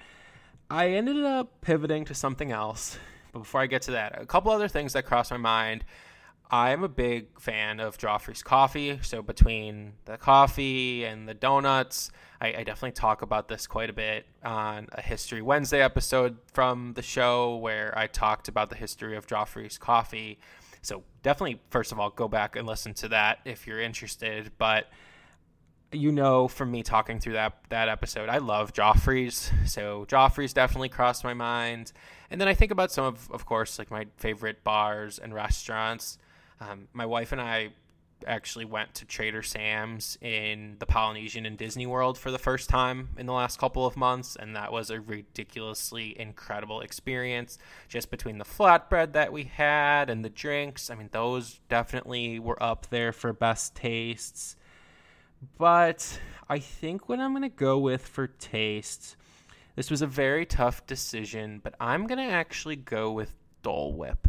I 0.70 0.90
ended 0.90 1.24
up 1.24 1.62
pivoting 1.62 2.06
to 2.06 2.14
something 2.14 2.52
else. 2.52 2.98
But 3.32 3.40
before 3.40 3.62
I 3.62 3.68
get 3.68 3.84
to 3.84 3.92
that, 3.92 4.22
a 4.22 4.26
couple 4.26 4.52
other 4.52 4.68
things 4.68 4.94
that 4.94 5.06
crossed 5.06 5.32
my 5.32 5.38
mind. 5.38 5.86
I'm 6.50 6.84
a 6.84 6.90
big 6.90 7.40
fan 7.40 7.80
of 7.80 7.98
Joffrey's 7.98 8.42
coffee. 8.42 9.00
So 9.02 9.22
between 9.22 9.94
the 10.06 10.18
coffee 10.18 11.04
and 11.04 11.28
the 11.28 11.34
donuts, 11.34 12.10
I, 12.40 12.48
I, 12.48 12.64
definitely 12.64 12.94
talk 12.94 13.22
about 13.22 13.50
this 13.50 13.68
quite 13.68 13.90
a 13.90 13.94
bit 13.94 14.26
on 14.44 14.88
a 14.94 15.02
History 15.02 15.42
Wednesday 15.42 15.82
episode 15.82 16.38
from 16.54 16.94
the 16.94 17.02
show 17.02 17.58
where 17.58 17.98
I 17.98 18.08
talked 18.08 18.48
about 18.48 18.70
the 18.70 18.78
history 18.78 19.18
of 19.18 19.28
Joffrey's 19.28 19.78
coffee. 19.78 20.40
So 20.82 21.04
definitely, 21.22 21.60
first 21.70 21.92
of 21.92 22.00
all, 22.00 22.12
go 22.12 22.30
back 22.30 22.56
and 22.56 22.66
listen 22.66 22.94
to 22.96 23.10
that 23.10 23.40
if 23.44 23.68
you're 23.68 23.82
interested. 23.82 24.52
But 24.58 24.88
you 25.92 26.12
know 26.12 26.48
from 26.48 26.70
me 26.70 26.84
talking 26.84 27.20
through 27.20 27.34
that 27.34 27.58
that 27.70 27.90
episode, 27.90 28.30
I 28.30 28.38
love 28.38 28.74
Joffrey's. 28.74 29.52
So 29.66 30.06
Joffrey's 30.08 30.54
definitely 30.54 30.90
crossed 30.90 31.26
my 31.26 31.34
mind. 31.34 31.92
And 32.30 32.40
then 32.40 32.48
I 32.48 32.54
think 32.54 32.72
about 32.72 32.92
some 32.92 33.06
of, 33.06 33.30
of 33.32 33.46
course, 33.46 33.80
like 33.80 33.92
my 33.92 34.06
favorite 34.18 34.64
bars 34.64 35.20
and 35.20 35.34
restaurants. 35.34 36.18
Um, 36.60 36.88
my 36.94 37.06
wife 37.06 37.32
and 37.32 37.42
I 37.42 37.70
actually 38.26 38.66
went 38.66 38.96
to 38.96 39.06
Trader 39.06 39.44
Sam's 39.44 40.18
in 40.22 40.78
the 40.80 40.86
Polynesian 40.86 41.46
and 41.46 41.58
Disney 41.58 41.86
World 41.86 42.18
for 42.18 42.32
the 42.32 42.40
first 42.40 42.70
time 42.70 43.10
in 43.18 43.26
the 43.26 43.34
last 43.34 43.60
couple 43.60 43.86
of 43.86 43.96
months, 43.96 44.36
and 44.36 44.56
that 44.56 44.72
was 44.72 44.90
a 44.90 45.00
ridiculously 45.00 46.20
incredible 46.20 46.82
experience. 46.82 47.58
Just 47.88 48.10
between 48.10 48.38
the 48.38 48.46
flatbread 48.46 49.14
that 49.14 49.32
we 49.32 49.44
had 49.44 50.10
and 50.10 50.26
the 50.26 50.30
drinks, 50.30 50.90
I 50.90 50.96
mean, 50.96 51.10
those 51.12 51.60
definitely 51.70 52.40
were 52.40 52.62
up 52.62 52.88
there 52.90 53.12
for 53.12 53.34
best 53.34 53.76
tastes. 53.76 54.56
But 55.58 56.20
I 56.50 56.60
think 56.60 57.08
what 57.08 57.20
I'm 57.20 57.34
going 57.34 57.44
to 57.44 57.50
go 57.50 57.78
with 57.78 58.06
for 58.08 58.28
taste, 58.28 59.16
this 59.76 59.92
was 59.92 60.02
a 60.02 60.08
very 60.08 60.46
tough 60.46 60.88
decision, 60.88 61.60
but 61.64 61.76
I'm 61.80 62.08
going 62.08 62.18
to 62.18 62.34
actually 62.34 62.78
go 62.78 63.12
with 63.12 63.36
Dole 63.62 63.94
Whip. 63.94 64.28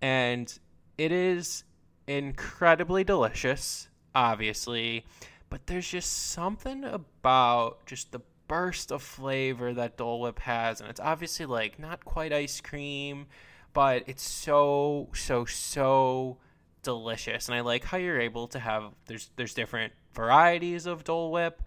And 0.00 0.56
it 1.00 1.12
is 1.12 1.64
incredibly 2.06 3.04
delicious, 3.04 3.88
obviously, 4.14 5.06
but 5.48 5.66
there's 5.66 5.88
just 5.88 6.28
something 6.28 6.84
about 6.84 7.86
just 7.86 8.12
the 8.12 8.20
burst 8.48 8.92
of 8.92 9.02
flavor 9.02 9.72
that 9.72 9.96
Dole 9.96 10.20
Whip 10.20 10.40
has, 10.40 10.78
and 10.78 10.90
it's 10.90 11.00
obviously 11.00 11.46
like 11.46 11.78
not 11.78 12.04
quite 12.04 12.34
ice 12.34 12.60
cream, 12.60 13.28
but 13.72 14.04
it's 14.08 14.22
so 14.22 15.08
so 15.14 15.46
so 15.46 16.36
delicious. 16.82 17.48
And 17.48 17.54
I 17.54 17.62
like 17.62 17.84
how 17.84 17.96
you're 17.96 18.20
able 18.20 18.46
to 18.48 18.58
have 18.58 18.92
there's 19.06 19.30
there's 19.36 19.54
different 19.54 19.94
varieties 20.12 20.84
of 20.84 21.04
Dole 21.04 21.32
Whip, 21.32 21.62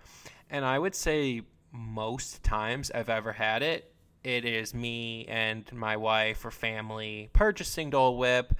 and 0.51 0.63
I 0.63 0.77
would 0.77 0.93
say 0.93 1.41
most 1.71 2.43
times 2.43 2.91
I've 2.91 3.09
ever 3.09 3.31
had 3.31 3.63
it, 3.63 3.91
it 4.23 4.45
is 4.45 4.75
me 4.75 5.25
and 5.27 5.65
my 5.73 5.97
wife 5.97 6.45
or 6.45 6.51
family 6.51 7.31
purchasing 7.33 7.89
Dole 7.89 8.19
Whip 8.19 8.53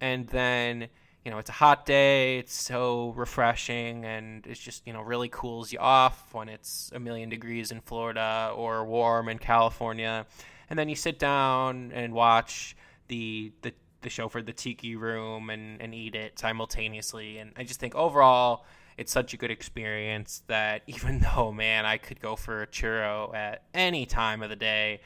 and 0.00 0.26
then 0.28 0.88
you 1.24 1.30
know 1.30 1.38
it's 1.38 1.50
a 1.50 1.54
hot 1.54 1.84
day 1.84 2.38
it's 2.38 2.54
so 2.54 3.12
refreshing 3.16 4.04
and 4.04 4.46
it's 4.46 4.60
just 4.60 4.86
you 4.86 4.92
know 4.92 5.02
really 5.02 5.28
cools 5.28 5.72
you 5.72 5.78
off 5.78 6.32
when 6.32 6.48
it's 6.48 6.90
a 6.94 7.00
million 7.00 7.28
degrees 7.28 7.72
in 7.72 7.80
florida 7.80 8.52
or 8.54 8.84
warm 8.84 9.28
in 9.28 9.38
california. 9.38 10.26
And 10.68 10.76
then 10.76 10.88
you 10.88 10.96
sit 10.96 11.20
down 11.20 11.92
and 11.92 12.12
watch 12.12 12.76
the 13.08 13.52
the, 13.62 13.72
the 14.02 14.10
show 14.10 14.28
for 14.28 14.42
the 14.42 14.52
tiki 14.52 14.96
room 14.96 15.48
and, 15.50 15.80
and 15.80 15.94
eat 15.94 16.16
it 16.16 16.38
simultaneously. 16.38 17.38
And 17.38 17.52
i 17.56 17.64
just 17.64 17.80
think 17.80 17.94
overall 17.94 18.64
it's 18.96 19.12
such 19.12 19.34
a 19.34 19.36
good 19.36 19.50
experience 19.50 20.42
that 20.46 20.82
even 20.86 21.18
though 21.20 21.52
man 21.52 21.84
i 21.84 21.98
could 21.98 22.20
go 22.20 22.36
for 22.36 22.62
a 22.62 22.66
churro 22.66 23.34
at 23.34 23.62
any 23.74 24.06
time 24.06 24.42
of 24.42 24.48
the 24.48 24.56
day 24.56 25.00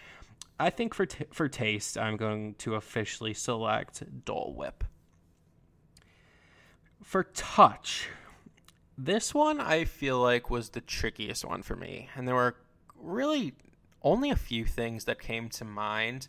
I 0.60 0.68
think 0.68 0.92
for 0.92 1.06
t- 1.06 1.24
for 1.32 1.48
taste, 1.48 1.96
I'm 1.96 2.18
going 2.18 2.54
to 2.56 2.74
officially 2.74 3.32
select 3.32 4.02
Dole 4.26 4.54
Whip. 4.54 4.84
For 7.02 7.24
touch, 7.24 8.10
this 8.98 9.32
one 9.32 9.58
I 9.58 9.86
feel 9.86 10.20
like 10.20 10.50
was 10.50 10.68
the 10.68 10.82
trickiest 10.82 11.46
one 11.46 11.62
for 11.62 11.76
me, 11.76 12.10
and 12.14 12.28
there 12.28 12.34
were 12.34 12.56
really 12.94 13.54
only 14.02 14.28
a 14.28 14.36
few 14.36 14.66
things 14.66 15.06
that 15.06 15.18
came 15.18 15.48
to 15.48 15.64
mind. 15.64 16.28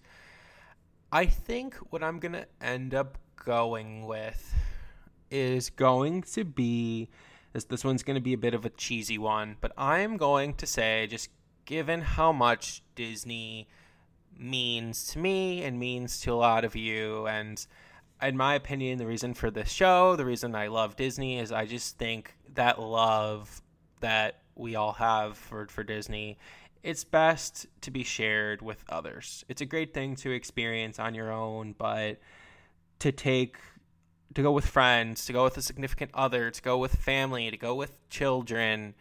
I 1.11 1.25
think 1.25 1.75
what 1.91 2.01
I'm 2.01 2.19
gonna 2.19 2.45
end 2.61 2.93
up 2.93 3.17
going 3.35 4.05
with 4.05 4.55
is 5.29 5.69
going 5.69 6.21
to 6.21 6.45
be 6.45 7.09
this. 7.51 7.65
This 7.65 7.83
one's 7.83 8.01
gonna 8.01 8.21
be 8.21 8.33
a 8.33 8.37
bit 8.37 8.53
of 8.53 8.65
a 8.65 8.69
cheesy 8.69 9.17
one, 9.17 9.57
but 9.59 9.73
I'm 9.77 10.15
going 10.15 10.53
to 10.53 10.65
say 10.65 11.05
just 11.07 11.27
given 11.65 11.99
how 11.99 12.31
much 12.31 12.81
Disney 12.95 13.67
means 14.41 15.07
to 15.13 15.19
me 15.19 15.63
and 15.63 15.79
means 15.79 16.19
to 16.21 16.33
a 16.33 16.35
lot 16.35 16.65
of 16.65 16.75
you. 16.75 17.27
And 17.27 17.65
in 18.21 18.35
my 18.35 18.55
opinion, 18.55 18.97
the 18.97 19.05
reason 19.05 19.33
for 19.33 19.51
this 19.51 19.71
show, 19.71 20.15
the 20.15 20.25
reason 20.25 20.55
I 20.55 20.67
love 20.67 20.95
Disney 20.95 21.39
is 21.39 21.51
I 21.51 21.65
just 21.65 21.97
think 21.97 22.35
that 22.53 22.79
love 22.79 23.61
that 23.99 24.41
we 24.55 24.75
all 24.75 24.93
have 24.93 25.37
for, 25.37 25.67
for 25.67 25.83
Disney, 25.83 26.37
it's 26.83 27.03
best 27.03 27.67
to 27.81 27.91
be 27.91 28.03
shared 28.03 28.61
with 28.61 28.83
others. 28.89 29.45
It's 29.47 29.61
a 29.61 29.65
great 29.65 29.93
thing 29.93 30.15
to 30.17 30.31
experience 30.31 30.99
on 30.99 31.13
your 31.13 31.31
own, 31.31 31.75
but 31.77 32.19
to 32.99 33.11
take 33.11 33.57
to 34.33 34.41
go 34.41 34.51
with 34.51 34.65
friends, 34.65 35.25
to 35.25 35.33
go 35.33 35.43
with 35.43 35.57
a 35.57 35.61
significant 35.61 36.11
other, 36.13 36.49
to 36.49 36.61
go 36.61 36.77
with 36.77 36.95
family, 36.95 37.51
to 37.51 37.57
go 37.57 37.75
with 37.75 37.97
children, 38.09 38.95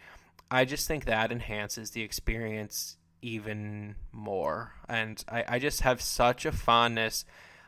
I 0.51 0.65
just 0.65 0.89
think 0.89 1.05
that 1.05 1.31
enhances 1.31 1.93
the 1.93 2.03
experience 2.03 2.97
even 3.23 3.97
more. 4.12 4.73
And 4.89 5.23
I, 5.29 5.45
I 5.49 5.59
just 5.59 5.83
have 5.83 6.00
such 6.00 6.47
a 6.47 6.53
fondness. 6.53 7.25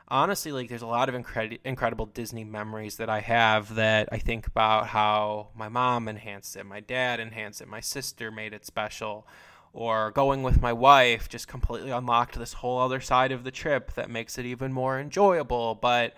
Honestly, 0.09 0.53
like 0.53 0.69
there's 0.69 0.83
a 0.83 0.87
lot 0.87 1.09
of 1.09 1.15
incredi- 1.15 1.61
incredible 1.65 2.07
Disney 2.07 2.45
memories 2.45 2.97
that 2.97 3.09
I 3.09 3.21
have 3.21 3.75
that 3.77 4.09
I 4.13 4.19
think 4.19 4.47
about 4.47 4.89
how 4.89 5.49
my 5.57 5.69
mom 5.69 6.09
enhanced 6.09 6.57
it, 6.57 6.65
my 6.65 6.81
dad 6.81 7.21
enhanced 7.21 7.61
it, 7.61 7.69
my 7.69 7.81
sister 7.81 8.31
made 8.31 8.53
it 8.53 8.67
special, 8.67 9.27
or 9.73 10.11
going 10.11 10.43
with 10.43 10.61
my 10.61 10.73
wife 10.73 11.29
just 11.29 11.49
completely 11.49 11.91
unlocked 11.91 12.39
this 12.39 12.53
whole 12.53 12.79
other 12.79 13.01
side 13.01 13.33
of 13.33 13.45
the 13.45 13.51
trip 13.51 13.95
that 13.95 14.11
makes 14.11 14.37
it 14.37 14.45
even 14.45 14.73
more 14.73 15.01
enjoyable. 15.01 15.75
But 15.75 16.15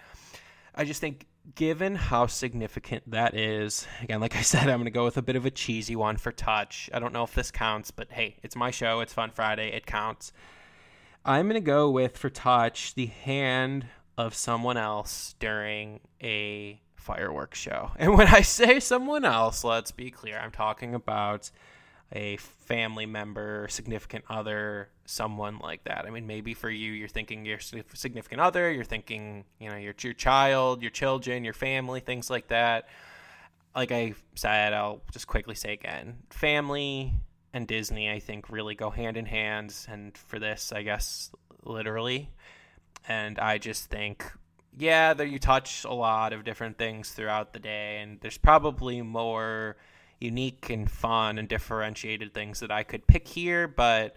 I 0.75 0.85
just 0.85 1.01
think 1.01 1.27
given 1.55 1.95
how 1.95 2.27
significant 2.27 3.11
that 3.11 3.35
is, 3.35 3.87
again, 4.03 4.21
like 4.21 4.37
I 4.37 4.41
said, 4.43 4.63
I'm 4.63 4.79
going 4.79 4.85
to 4.85 4.91
go 4.91 5.05
with 5.05 5.17
a 5.17 5.23
bit 5.23 5.37
of 5.37 5.45
a 5.45 5.51
cheesy 5.51 5.97
one 5.97 6.17
for 6.17 6.33
touch. 6.33 6.89
I 6.93 6.99
don't 6.99 7.13
know 7.13 7.25
if 7.25 7.35
this 7.35 7.51
counts, 7.51 7.91
but 7.91 8.11
hey, 8.11 8.37
it's 8.43 8.57
my 8.57 8.71
show. 8.71 9.01
It's 9.01 9.13
Fun 9.13 9.31
Friday. 9.31 9.69
It 9.69 9.87
counts. 9.87 10.33
I'm 11.25 11.47
going 11.47 11.55
to 11.55 11.67
go 11.67 11.91
with 11.91 12.17
for 12.17 12.31
touch 12.31 12.95
the 12.95 13.07
hand 13.07 13.87
of 14.17 14.35
someone 14.35 14.77
else 14.77 15.35
during 15.39 16.01
a 16.23 16.81
fireworks 16.97 17.59
show. 17.59 17.91
And 17.97 18.17
when 18.17 18.29
I 18.29 18.41
say 18.41 18.81
someone 18.81 19.25
else, 19.25 19.65
let's 19.65 19.91
be 19.91 20.11
clear, 20.11 20.39
I'm 20.39 20.51
talking 20.51 20.95
about 20.95 21.51
a 22.13 22.37
family 22.37 23.07
member, 23.07 23.67
significant 23.69 24.25
other, 24.29 24.89
someone 25.05 25.59
like 25.59 25.85
that. 25.85 26.05
I 26.07 26.11
mean, 26.11 26.27
maybe 26.27 26.55
for 26.55 26.71
you, 26.71 26.93
you're 26.93 27.09
thinking 27.09 27.45
your 27.45 27.59
significant 27.61 28.41
other, 28.41 28.71
you're 28.71 28.85
thinking, 28.85 29.45
you 29.59 29.71
know, 29.71 29.77
your, 29.77 29.95
your 30.01 30.13
child, 30.13 30.83
your 30.83 30.91
children, 30.91 31.45
your 31.45 31.55
family, 31.55 32.01
things 32.01 32.31
like 32.31 32.49
that. 32.49 32.89
Like 33.75 33.91
I 33.91 34.15
said, 34.37 34.73
I'll 34.73 35.03
just 35.13 35.27
quickly 35.27 35.57
say 35.57 35.73
again 35.73 36.19
family 36.31 37.13
and 37.55 37.69
Disney, 37.69 38.11
I 38.11 38.19
think, 38.19 38.51
really 38.51 38.75
go 38.75 38.91
hand 38.91 39.17
in 39.17 39.27
hand. 39.27 39.75
And 39.89 40.17
for 40.19 40.39
this, 40.39 40.73
I 40.73 40.83
guess, 40.83 41.31
literally. 41.63 42.31
And 43.07 43.39
I 43.39 43.59
just 43.59 43.91
think, 43.91 44.25
yeah, 44.77 45.15
that 45.15 45.29
you 45.29 45.39
touch 45.39 45.85
a 45.85 45.93
lot 45.93 46.33
of 46.33 46.45
different 46.45 46.79
things 46.79 47.11
throughout 47.11 47.53
the 47.53 47.61
day, 47.61 48.01
and 48.03 48.19
there's 48.21 48.39
probably 48.39 49.03
more 49.03 49.77
unique 50.21 50.71
and 50.71 50.91
fun 50.91 51.39
and 51.39 51.49
differentiated 51.49 52.35
things 52.35 52.61
that 52.61 52.71
I 52.71 52.83
could 52.83 53.07
pick 53.07 53.29
here, 53.29 53.69
but 53.69 54.17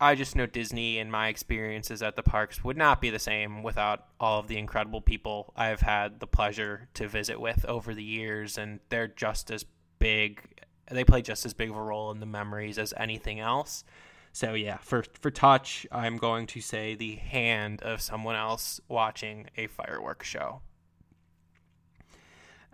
I 0.00 0.14
just 0.14 0.36
know 0.36 0.46
Disney 0.46 0.98
and 0.98 1.10
my 1.10 1.28
experiences 1.28 2.02
at 2.02 2.14
the 2.14 2.22
parks 2.22 2.62
would 2.62 2.76
not 2.76 3.00
be 3.00 3.10
the 3.10 3.18
same 3.18 3.62
without 3.62 4.06
all 4.20 4.38
of 4.38 4.46
the 4.46 4.56
incredible 4.56 5.00
people 5.00 5.52
I've 5.56 5.80
had 5.80 6.20
the 6.20 6.26
pleasure 6.26 6.88
to 6.94 7.08
visit 7.08 7.40
with 7.40 7.64
over 7.64 7.94
the 7.94 8.02
years, 8.02 8.58
and 8.58 8.78
they're 8.90 9.08
just 9.08 9.50
as 9.50 9.64
big. 9.98 10.40
They 10.90 11.04
play 11.04 11.22
just 11.22 11.44
as 11.44 11.52
big 11.52 11.70
of 11.70 11.76
a 11.76 11.82
role 11.82 12.12
in 12.12 12.20
the 12.20 12.26
memories 12.26 12.78
as 12.78 12.94
anything 12.96 13.40
else. 13.40 13.82
So 14.32 14.54
yeah, 14.54 14.76
for 14.76 15.04
for 15.20 15.32
touch, 15.32 15.84
I'm 15.90 16.16
going 16.16 16.46
to 16.48 16.60
say 16.60 16.94
the 16.94 17.16
hand 17.16 17.82
of 17.82 18.00
someone 18.00 18.36
else 18.36 18.80
watching 18.86 19.48
a 19.56 19.66
fireworks 19.66 20.28
show. 20.28 20.60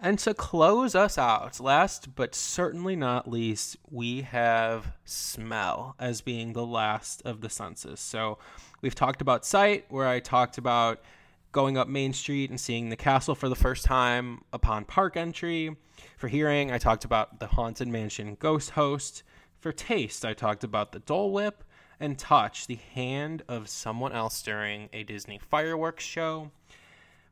And 0.01 0.19
to 0.19 0.35
close 0.35 0.95
us 0.95 1.17
out, 1.17 1.61
last 1.61 2.15
but 2.15 2.35
certainly 2.35 2.95
not 2.95 3.31
least, 3.31 3.77
we 3.91 4.23
have 4.23 4.93
smell 5.05 5.95
as 5.99 6.21
being 6.21 6.53
the 6.53 6.67
last 6.67 7.23
of 7.25 7.41
the 7.41 7.49
senses. 7.49 8.01
So 8.01 8.39
we've 8.83 8.95
talked 8.95 9.23
about 9.23 9.47
sight, 9.47 9.87
where 9.89 10.07
I 10.07 10.21
talked 10.21 10.59
about 10.59 11.03
going 11.53 11.79
up 11.79 11.89
Main 11.89 12.13
Street 12.13 12.51
and 12.51 12.61
seeing 12.61 12.91
the 12.91 12.97
castle 12.97 13.35
for 13.35 13.49
the 13.49 13.55
first 13.55 13.85
time 13.85 14.43
upon 14.53 14.85
park 14.85 15.17
entry. 15.17 15.75
For 16.19 16.29
hearing, 16.29 16.71
I 16.71 16.79
talked 16.79 17.05
about 17.05 17.41
the 17.41 17.47
Haunted 17.47 17.89
Mansion 17.89 18.37
ghost 18.39 18.71
host. 18.71 19.23
For 19.61 19.73
taste, 19.73 20.25
I 20.25 20.35
talked 20.35 20.65
about 20.65 20.93
the 20.93 20.99
Dole 20.99 21.33
Whip. 21.33 21.65
And 22.01 22.19
touch, 22.19 22.67
the 22.67 22.81
hand 22.93 23.45
of 23.49 23.69
someone 23.69 24.13
else 24.13 24.43
during 24.43 24.89
a 24.93 25.05
Disney 25.05 25.39
fireworks 25.39 26.05
show. 26.05 26.51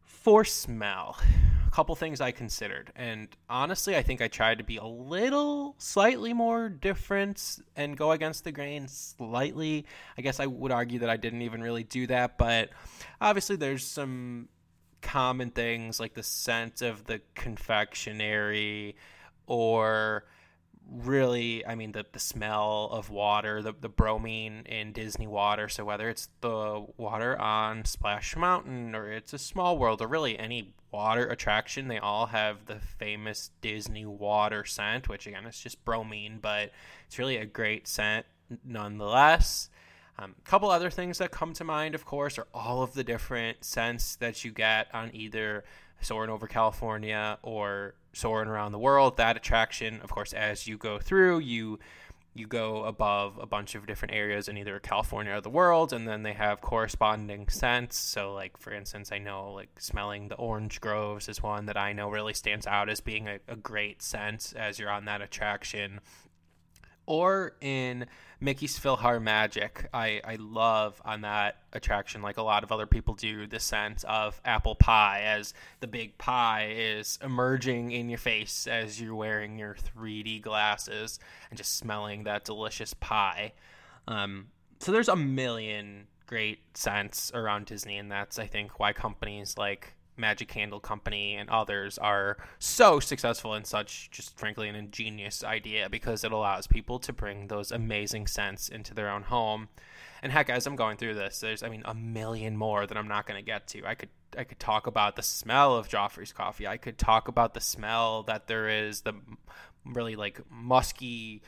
For 0.04 0.44
smell, 0.44 1.18
a 1.66 1.70
couple 1.70 1.94
things 1.94 2.20
I 2.20 2.30
considered. 2.30 2.92
And 2.94 3.28
honestly, 3.48 3.96
I 3.96 4.02
think 4.02 4.20
I 4.20 4.28
tried 4.28 4.58
to 4.58 4.64
be 4.64 4.76
a 4.76 4.84
little 4.84 5.74
slightly 5.78 6.32
more 6.32 6.68
different 6.68 7.58
and 7.76 7.96
go 7.96 8.12
against 8.12 8.44
the 8.44 8.52
grain 8.52 8.88
slightly. 8.88 9.86
I 10.16 10.22
guess 10.22 10.38
I 10.40 10.46
would 10.46 10.72
argue 10.72 11.00
that 11.00 11.10
I 11.10 11.16
didn't 11.16 11.42
even 11.42 11.62
really 11.62 11.82
do 11.84 12.06
that, 12.08 12.38
but 12.38 12.70
obviously 13.20 13.56
there's 13.56 13.84
some 13.84 14.48
common 15.00 15.50
things 15.50 15.98
like 15.98 16.14
the 16.14 16.22
scent 16.22 16.80
of 16.80 17.04
the 17.06 17.20
confectionery 17.34 18.96
or 19.46 20.24
really 20.90 21.64
i 21.66 21.74
mean 21.74 21.92
the, 21.92 22.04
the 22.12 22.18
smell 22.18 22.88
of 22.92 23.08
water 23.08 23.62
the, 23.62 23.74
the 23.80 23.88
bromine 23.88 24.62
in 24.66 24.92
disney 24.92 25.26
water. 25.26 25.68
So 25.68 25.84
whether 25.84 26.08
it's 26.08 26.28
the 26.40 26.84
water 26.96 27.38
on 27.40 27.84
splash 27.84 28.36
mountain 28.36 28.94
or 28.94 29.10
it's 29.10 29.32
a 29.32 29.38
small 29.38 29.78
world 29.78 30.02
or 30.02 30.06
really 30.06 30.38
any 30.38 30.74
water 30.90 31.26
attraction 31.26 31.88
they 31.88 31.98
all 31.98 32.26
have 32.26 32.66
the 32.66 32.76
famous 32.98 33.50
disney 33.62 34.04
water 34.04 34.64
scent 34.64 35.08
which 35.08 35.26
again 35.26 35.46
is 35.46 35.58
just 35.58 35.82
bromine 35.84 36.38
but 36.40 36.70
it's 37.06 37.18
really 37.18 37.38
a 37.38 37.46
great 37.46 37.88
scent 37.88 38.26
nonetheless 38.64 39.70
a 40.18 40.24
um, 40.24 40.34
couple 40.44 40.70
other 40.70 40.90
things 40.90 41.18
that 41.18 41.30
come 41.30 41.52
to 41.54 41.64
mind 41.64 41.94
of 41.94 42.04
course 42.04 42.38
are 42.38 42.46
all 42.52 42.82
of 42.82 42.94
the 42.94 43.04
different 43.04 43.64
scents 43.64 44.16
that 44.16 44.44
you 44.44 44.50
get 44.50 44.88
on 44.94 45.10
either 45.14 45.64
soaring 46.00 46.30
over 46.30 46.46
california 46.46 47.38
or 47.42 47.94
soaring 48.12 48.48
around 48.48 48.72
the 48.72 48.78
world. 48.78 49.16
That 49.16 49.36
attraction, 49.36 50.00
of 50.02 50.10
course, 50.10 50.32
as 50.32 50.66
you 50.66 50.78
go 50.78 50.98
through, 50.98 51.40
you 51.40 51.78
you 52.34 52.46
go 52.46 52.84
above 52.84 53.36
a 53.36 53.44
bunch 53.44 53.74
of 53.74 53.86
different 53.86 54.14
areas 54.14 54.48
in 54.48 54.56
either 54.56 54.78
California 54.78 55.34
or 55.34 55.42
the 55.42 55.50
world, 55.50 55.92
and 55.92 56.08
then 56.08 56.22
they 56.22 56.32
have 56.32 56.62
corresponding 56.62 57.46
scents. 57.48 57.98
So, 57.98 58.32
like 58.32 58.56
for 58.56 58.72
instance, 58.72 59.12
I 59.12 59.18
know 59.18 59.52
like 59.52 59.68
smelling 59.78 60.28
the 60.28 60.36
orange 60.36 60.80
groves 60.80 61.28
is 61.28 61.42
one 61.42 61.66
that 61.66 61.76
I 61.76 61.92
know 61.92 62.08
really 62.08 62.32
stands 62.32 62.66
out 62.66 62.88
as 62.88 63.00
being 63.00 63.28
a, 63.28 63.38
a 63.48 63.56
great 63.56 64.00
scent 64.00 64.54
as 64.56 64.78
you're 64.78 64.90
on 64.90 65.04
that 65.06 65.20
attraction 65.20 66.00
or 67.06 67.54
in 67.60 68.06
Mickey's 68.40 68.78
PhilharMagic. 68.78 69.86
I, 69.94 70.20
I 70.24 70.36
love 70.36 71.00
on 71.04 71.20
that 71.20 71.58
attraction, 71.72 72.22
like 72.22 72.38
a 72.38 72.42
lot 72.42 72.64
of 72.64 72.72
other 72.72 72.86
people 72.86 73.14
do, 73.14 73.46
the 73.46 73.60
scent 73.60 74.04
of 74.04 74.40
apple 74.44 74.74
pie 74.74 75.22
as 75.24 75.54
the 75.80 75.86
big 75.86 76.18
pie 76.18 76.74
is 76.76 77.18
emerging 77.22 77.92
in 77.92 78.08
your 78.08 78.18
face 78.18 78.66
as 78.66 79.00
you're 79.00 79.14
wearing 79.14 79.58
your 79.58 79.76
3D 79.96 80.42
glasses 80.42 81.20
and 81.50 81.56
just 81.56 81.76
smelling 81.76 82.24
that 82.24 82.44
delicious 82.44 82.94
pie. 82.94 83.52
Um, 84.08 84.48
so 84.80 84.90
there's 84.90 85.08
a 85.08 85.16
million 85.16 86.08
great 86.26 86.60
scents 86.74 87.30
around 87.34 87.66
Disney, 87.66 87.98
and 87.98 88.10
that's, 88.10 88.38
I 88.38 88.46
think, 88.46 88.80
why 88.80 88.92
companies 88.92 89.56
like 89.56 89.94
Magic 90.16 90.48
Candle 90.48 90.80
Company 90.80 91.34
and 91.34 91.48
others 91.48 91.98
are 91.98 92.36
so 92.58 93.00
successful 93.00 93.54
and 93.54 93.66
such 93.66 94.10
just 94.10 94.38
frankly 94.38 94.68
an 94.68 94.74
ingenious 94.74 95.42
idea 95.42 95.88
because 95.88 96.24
it 96.24 96.32
allows 96.32 96.66
people 96.66 96.98
to 97.00 97.12
bring 97.12 97.46
those 97.46 97.72
amazing 97.72 98.26
scents 98.26 98.68
into 98.68 98.94
their 98.94 99.10
own 99.10 99.22
home. 99.22 99.68
And 100.22 100.30
heck, 100.30 100.50
as 100.50 100.66
I'm 100.66 100.76
going 100.76 100.98
through 100.98 101.14
this, 101.14 101.40
there's 101.40 101.62
I 101.62 101.68
mean 101.68 101.82
a 101.84 101.94
million 101.94 102.56
more 102.56 102.86
that 102.86 102.96
I'm 102.96 103.08
not 103.08 103.26
going 103.26 103.38
to 103.38 103.44
get 103.44 103.66
to. 103.68 103.84
I 103.86 103.94
could 103.94 104.10
I 104.36 104.44
could 104.44 104.60
talk 104.60 104.86
about 104.86 105.16
the 105.16 105.22
smell 105.22 105.76
of 105.76 105.88
Joffrey's 105.88 106.32
coffee. 106.32 106.66
I 106.66 106.76
could 106.76 106.98
talk 106.98 107.28
about 107.28 107.54
the 107.54 107.60
smell 107.60 108.22
that 108.24 108.46
there 108.46 108.68
is 108.68 109.02
the 109.02 109.14
really 109.84 110.16
like 110.16 110.40
musky 110.50 111.42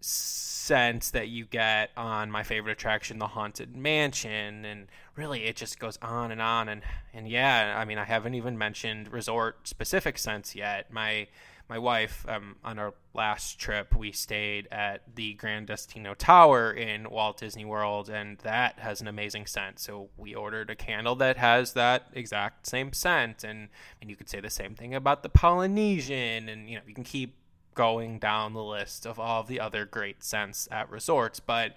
sense 0.00 1.10
that 1.12 1.28
you 1.28 1.46
get 1.46 1.90
on 1.96 2.30
my 2.30 2.42
favorite 2.42 2.72
attraction, 2.72 3.18
the 3.18 3.28
Haunted 3.28 3.74
Mansion, 3.74 4.64
and 4.64 4.86
really 5.16 5.44
it 5.44 5.56
just 5.56 5.78
goes 5.78 5.98
on 6.02 6.30
and 6.30 6.42
on 6.42 6.68
and 6.68 6.82
and 7.12 7.28
yeah, 7.28 7.74
I 7.76 7.84
mean 7.84 7.98
I 7.98 8.04
haven't 8.04 8.34
even 8.34 8.58
mentioned 8.58 9.12
resort 9.12 9.66
specific 9.66 10.18
sense 10.18 10.54
yet. 10.54 10.92
My 10.92 11.26
my 11.68 11.78
wife 11.78 12.24
um, 12.28 12.56
on 12.64 12.78
our 12.78 12.94
last 13.14 13.58
trip 13.58 13.94
we 13.94 14.12
stayed 14.12 14.68
at 14.70 15.02
the 15.14 15.34
Gran 15.34 15.66
Destino 15.66 16.14
Tower 16.14 16.72
in 16.72 17.10
Walt 17.10 17.38
Disney 17.38 17.64
World, 17.64 18.08
and 18.08 18.38
that 18.38 18.78
has 18.78 19.00
an 19.00 19.08
amazing 19.08 19.46
scent. 19.46 19.78
So 19.78 20.10
we 20.16 20.34
ordered 20.34 20.70
a 20.70 20.76
candle 20.76 21.14
that 21.16 21.36
has 21.38 21.72
that 21.72 22.08
exact 22.12 22.66
same 22.66 22.92
scent, 22.92 23.42
and 23.42 23.68
and 24.00 24.10
you 24.10 24.16
could 24.16 24.28
say 24.28 24.40
the 24.40 24.50
same 24.50 24.74
thing 24.74 24.94
about 24.94 25.22
the 25.22 25.30
Polynesian, 25.30 26.48
and 26.48 26.68
you 26.68 26.76
know 26.76 26.82
you 26.86 26.94
can 26.94 27.04
keep 27.04 27.34
going 27.78 28.18
down 28.18 28.54
the 28.54 28.62
list 28.62 29.06
of 29.06 29.20
all 29.20 29.40
of 29.40 29.46
the 29.46 29.60
other 29.60 29.84
great 29.84 30.24
scents 30.24 30.66
at 30.72 30.90
resorts. 30.90 31.38
But 31.38 31.76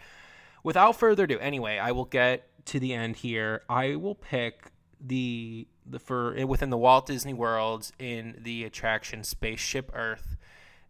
without 0.64 0.96
further 0.96 1.26
ado, 1.26 1.38
anyway, 1.38 1.78
I 1.78 1.92
will 1.92 2.06
get 2.06 2.48
to 2.66 2.80
the 2.80 2.96
end 2.96 3.18
here. 3.18 3.62
I 3.70 3.96
will 3.96 4.16
pick 4.16 4.72
the 5.00 5.68
the 5.86 6.00
for 6.00 6.44
within 6.48 6.72
the 6.72 6.78
Walt 6.78 7.06
Disney 7.06 7.36
World 7.36 7.92
in 8.00 8.40
the 8.42 8.64
attraction 8.64 9.24
Spaceship 9.24 9.92
Earth. 9.94 10.38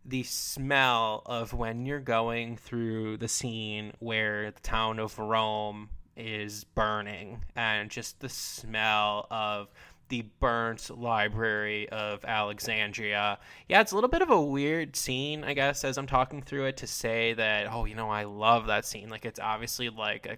The 0.06 0.24
smell 0.24 1.24
of 1.26 1.54
when 1.54 1.86
you're 1.86 2.00
going 2.00 2.56
through 2.56 3.18
the 3.18 3.28
scene 3.28 3.92
where 4.00 4.50
the 4.52 4.62
town 4.62 4.98
of 4.98 5.20
Rome 5.20 5.90
is 6.16 6.64
burning, 6.64 7.44
and 7.56 7.90
just 7.90 8.22
the 8.22 8.30
smell 8.30 9.28
of 9.30 9.68
the 10.12 10.26
burnt 10.42 10.90
library 10.90 11.88
of 11.90 12.26
Alexandria. 12.26 13.40
Yeah, 13.70 13.80
it's 13.80 13.94
a 13.94 13.96
little 13.96 14.10
bit 14.10 14.22
of 14.22 14.30
a 14.30 14.42
weird 14.42 14.98
scene, 14.98 15.46
I 15.46 15.54
guess, 15.54 15.86
as 15.86 15.98
I'm 15.98 16.06
talking 16.06 16.42
through 16.42 16.66
it 16.66 16.78
to 16.78 16.88
say 16.88 17.34
that, 17.36 17.68
oh, 17.72 17.86
you 17.86 17.96
know, 17.96 18.10
I 18.10 18.26
love 18.26 18.68
that 18.68 18.86
scene. 18.86 19.10
Like, 19.10 19.26
it's 19.26 19.40
obviously 19.40 19.90
like 19.90 20.26
a 20.26 20.38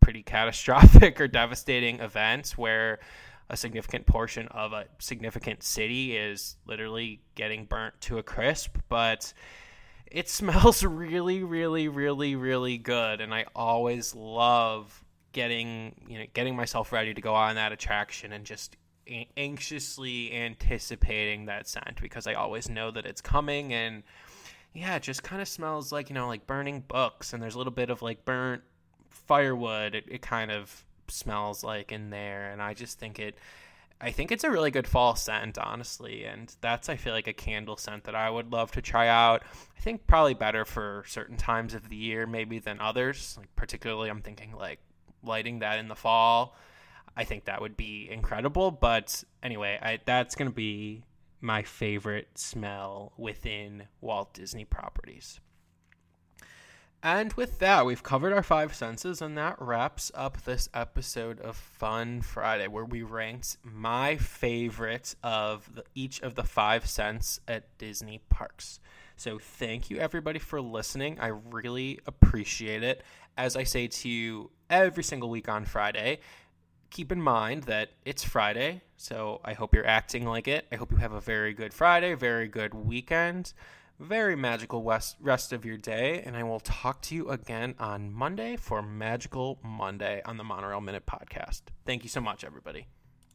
pretty 0.00 0.22
catastrophic 0.22 1.18
or 1.22 1.26
devastating 1.26 2.00
event 2.00 2.50
where 2.56 3.00
a 3.48 3.56
significant 3.56 4.04
portion 4.04 4.46
of 4.48 4.74
a 4.74 4.84
significant 4.98 5.62
city 5.62 6.18
is 6.18 6.56
literally 6.66 7.22
getting 7.34 7.64
burnt 7.64 7.98
to 8.02 8.18
a 8.18 8.22
crisp, 8.22 8.76
but 8.90 9.32
it 10.06 10.28
smells 10.28 10.84
really, 10.84 11.42
really, 11.42 11.88
really, 11.88 12.36
really 12.36 12.76
good. 12.76 13.22
And 13.22 13.32
I 13.32 13.46
always 13.56 14.14
love 14.14 15.02
getting, 15.32 15.94
you 16.06 16.18
know, 16.18 16.26
getting 16.34 16.54
myself 16.54 16.92
ready 16.92 17.14
to 17.14 17.22
go 17.22 17.34
on 17.34 17.54
that 17.54 17.72
attraction 17.72 18.34
and 18.34 18.44
just 18.44 18.76
anxiously 19.36 20.32
anticipating 20.32 21.46
that 21.46 21.68
scent 21.68 22.00
because 22.00 22.26
I 22.26 22.34
always 22.34 22.68
know 22.68 22.90
that 22.90 23.06
it's 23.06 23.20
coming 23.20 23.72
and 23.72 24.02
yeah, 24.72 24.96
it 24.96 25.02
just 25.02 25.22
kind 25.22 25.40
of 25.40 25.46
smells 25.48 25.92
like, 25.92 26.08
you 26.08 26.14
know, 26.14 26.26
like 26.26 26.46
burning 26.46 26.80
books 26.80 27.32
and 27.32 27.42
there's 27.42 27.54
a 27.54 27.58
little 27.58 27.72
bit 27.72 27.90
of 27.90 28.02
like 28.02 28.24
burnt 28.24 28.62
firewood. 29.08 29.94
It, 29.94 30.04
it 30.08 30.22
kind 30.22 30.50
of 30.50 30.84
smells 31.08 31.62
like 31.62 31.92
in 31.92 32.10
there 32.10 32.50
and 32.50 32.60
I 32.62 32.74
just 32.74 32.98
think 32.98 33.18
it 33.18 33.36
I 34.00 34.10
think 34.10 34.32
it's 34.32 34.44
a 34.44 34.50
really 34.50 34.72
good 34.72 34.88
fall 34.88 35.14
scent, 35.14 35.56
honestly, 35.56 36.24
and 36.24 36.54
that's 36.60 36.88
I 36.88 36.96
feel 36.96 37.12
like 37.12 37.28
a 37.28 37.32
candle 37.32 37.76
scent 37.76 38.04
that 38.04 38.14
I 38.14 38.28
would 38.28 38.52
love 38.52 38.72
to 38.72 38.82
try 38.82 39.06
out. 39.08 39.42
I 39.78 39.80
think 39.80 40.06
probably 40.06 40.34
better 40.34 40.64
for 40.64 41.04
certain 41.06 41.36
times 41.36 41.74
of 41.74 41.88
the 41.88 41.96
year 41.96 42.26
maybe 42.26 42.58
than 42.58 42.80
others. 42.80 43.36
Like 43.38 43.54
particularly 43.54 44.10
I'm 44.10 44.20
thinking 44.20 44.52
like 44.52 44.80
lighting 45.22 45.60
that 45.60 45.78
in 45.78 45.88
the 45.88 45.94
fall 45.94 46.56
I 47.16 47.24
think 47.24 47.44
that 47.44 47.60
would 47.60 47.76
be 47.76 48.08
incredible. 48.10 48.70
But 48.70 49.24
anyway, 49.42 49.78
I, 49.80 50.00
that's 50.04 50.34
going 50.34 50.50
to 50.50 50.54
be 50.54 51.04
my 51.40 51.62
favorite 51.62 52.28
smell 52.36 53.12
within 53.16 53.88
Walt 54.00 54.32
Disney 54.34 54.64
properties. 54.64 55.40
And 57.04 57.34
with 57.34 57.58
that, 57.58 57.84
we've 57.84 58.02
covered 58.02 58.32
our 58.32 58.42
five 58.42 58.74
senses, 58.74 59.20
and 59.20 59.36
that 59.36 59.60
wraps 59.60 60.10
up 60.14 60.40
this 60.44 60.70
episode 60.72 61.38
of 61.38 61.54
Fun 61.54 62.22
Friday, 62.22 62.66
where 62.66 62.86
we 62.86 63.02
ranked 63.02 63.58
my 63.62 64.16
favorite 64.16 65.14
of 65.22 65.68
the, 65.74 65.84
each 65.94 66.22
of 66.22 66.34
the 66.34 66.44
five 66.44 66.86
scents 66.86 67.40
at 67.46 67.76
Disney 67.76 68.22
parks. 68.30 68.80
So, 69.16 69.38
thank 69.38 69.90
you 69.90 69.98
everybody 69.98 70.38
for 70.38 70.62
listening. 70.62 71.20
I 71.20 71.26
really 71.26 72.00
appreciate 72.06 72.82
it. 72.82 73.02
As 73.36 73.54
I 73.54 73.64
say 73.64 73.86
to 73.86 74.08
you 74.08 74.50
every 74.70 75.04
single 75.04 75.28
week 75.28 75.46
on 75.46 75.66
Friday, 75.66 76.20
keep 76.94 77.10
in 77.10 77.20
mind 77.20 77.64
that 77.64 77.90
it's 78.04 78.22
Friday, 78.22 78.80
so 78.96 79.40
I 79.44 79.52
hope 79.52 79.74
you're 79.74 79.84
acting 79.86 80.24
like 80.24 80.46
it. 80.46 80.64
I 80.70 80.76
hope 80.76 80.92
you 80.92 80.98
have 80.98 81.12
a 81.12 81.20
very 81.20 81.52
good 81.52 81.74
Friday, 81.74 82.14
very 82.14 82.46
good 82.48 82.72
weekend. 82.72 83.52
very 84.00 84.34
magical 84.36 84.82
west, 84.82 85.16
rest 85.20 85.52
of 85.52 85.64
your 85.64 85.76
day, 85.76 86.22
and 86.24 86.36
I 86.36 86.42
will 86.42 86.60
talk 86.60 87.00
to 87.02 87.14
you 87.14 87.30
again 87.30 87.74
on 87.78 88.12
Monday 88.12 88.56
for 88.56 88.82
Magical 88.82 89.58
Monday 89.62 90.20
on 90.24 90.36
the 90.36 90.44
Monorail 90.44 90.80
Minute 90.80 91.06
podcast. 91.06 91.62
Thank 91.86 92.02
you 92.02 92.08
so 92.08 92.20
much, 92.20 92.44
everybody. 92.44 92.88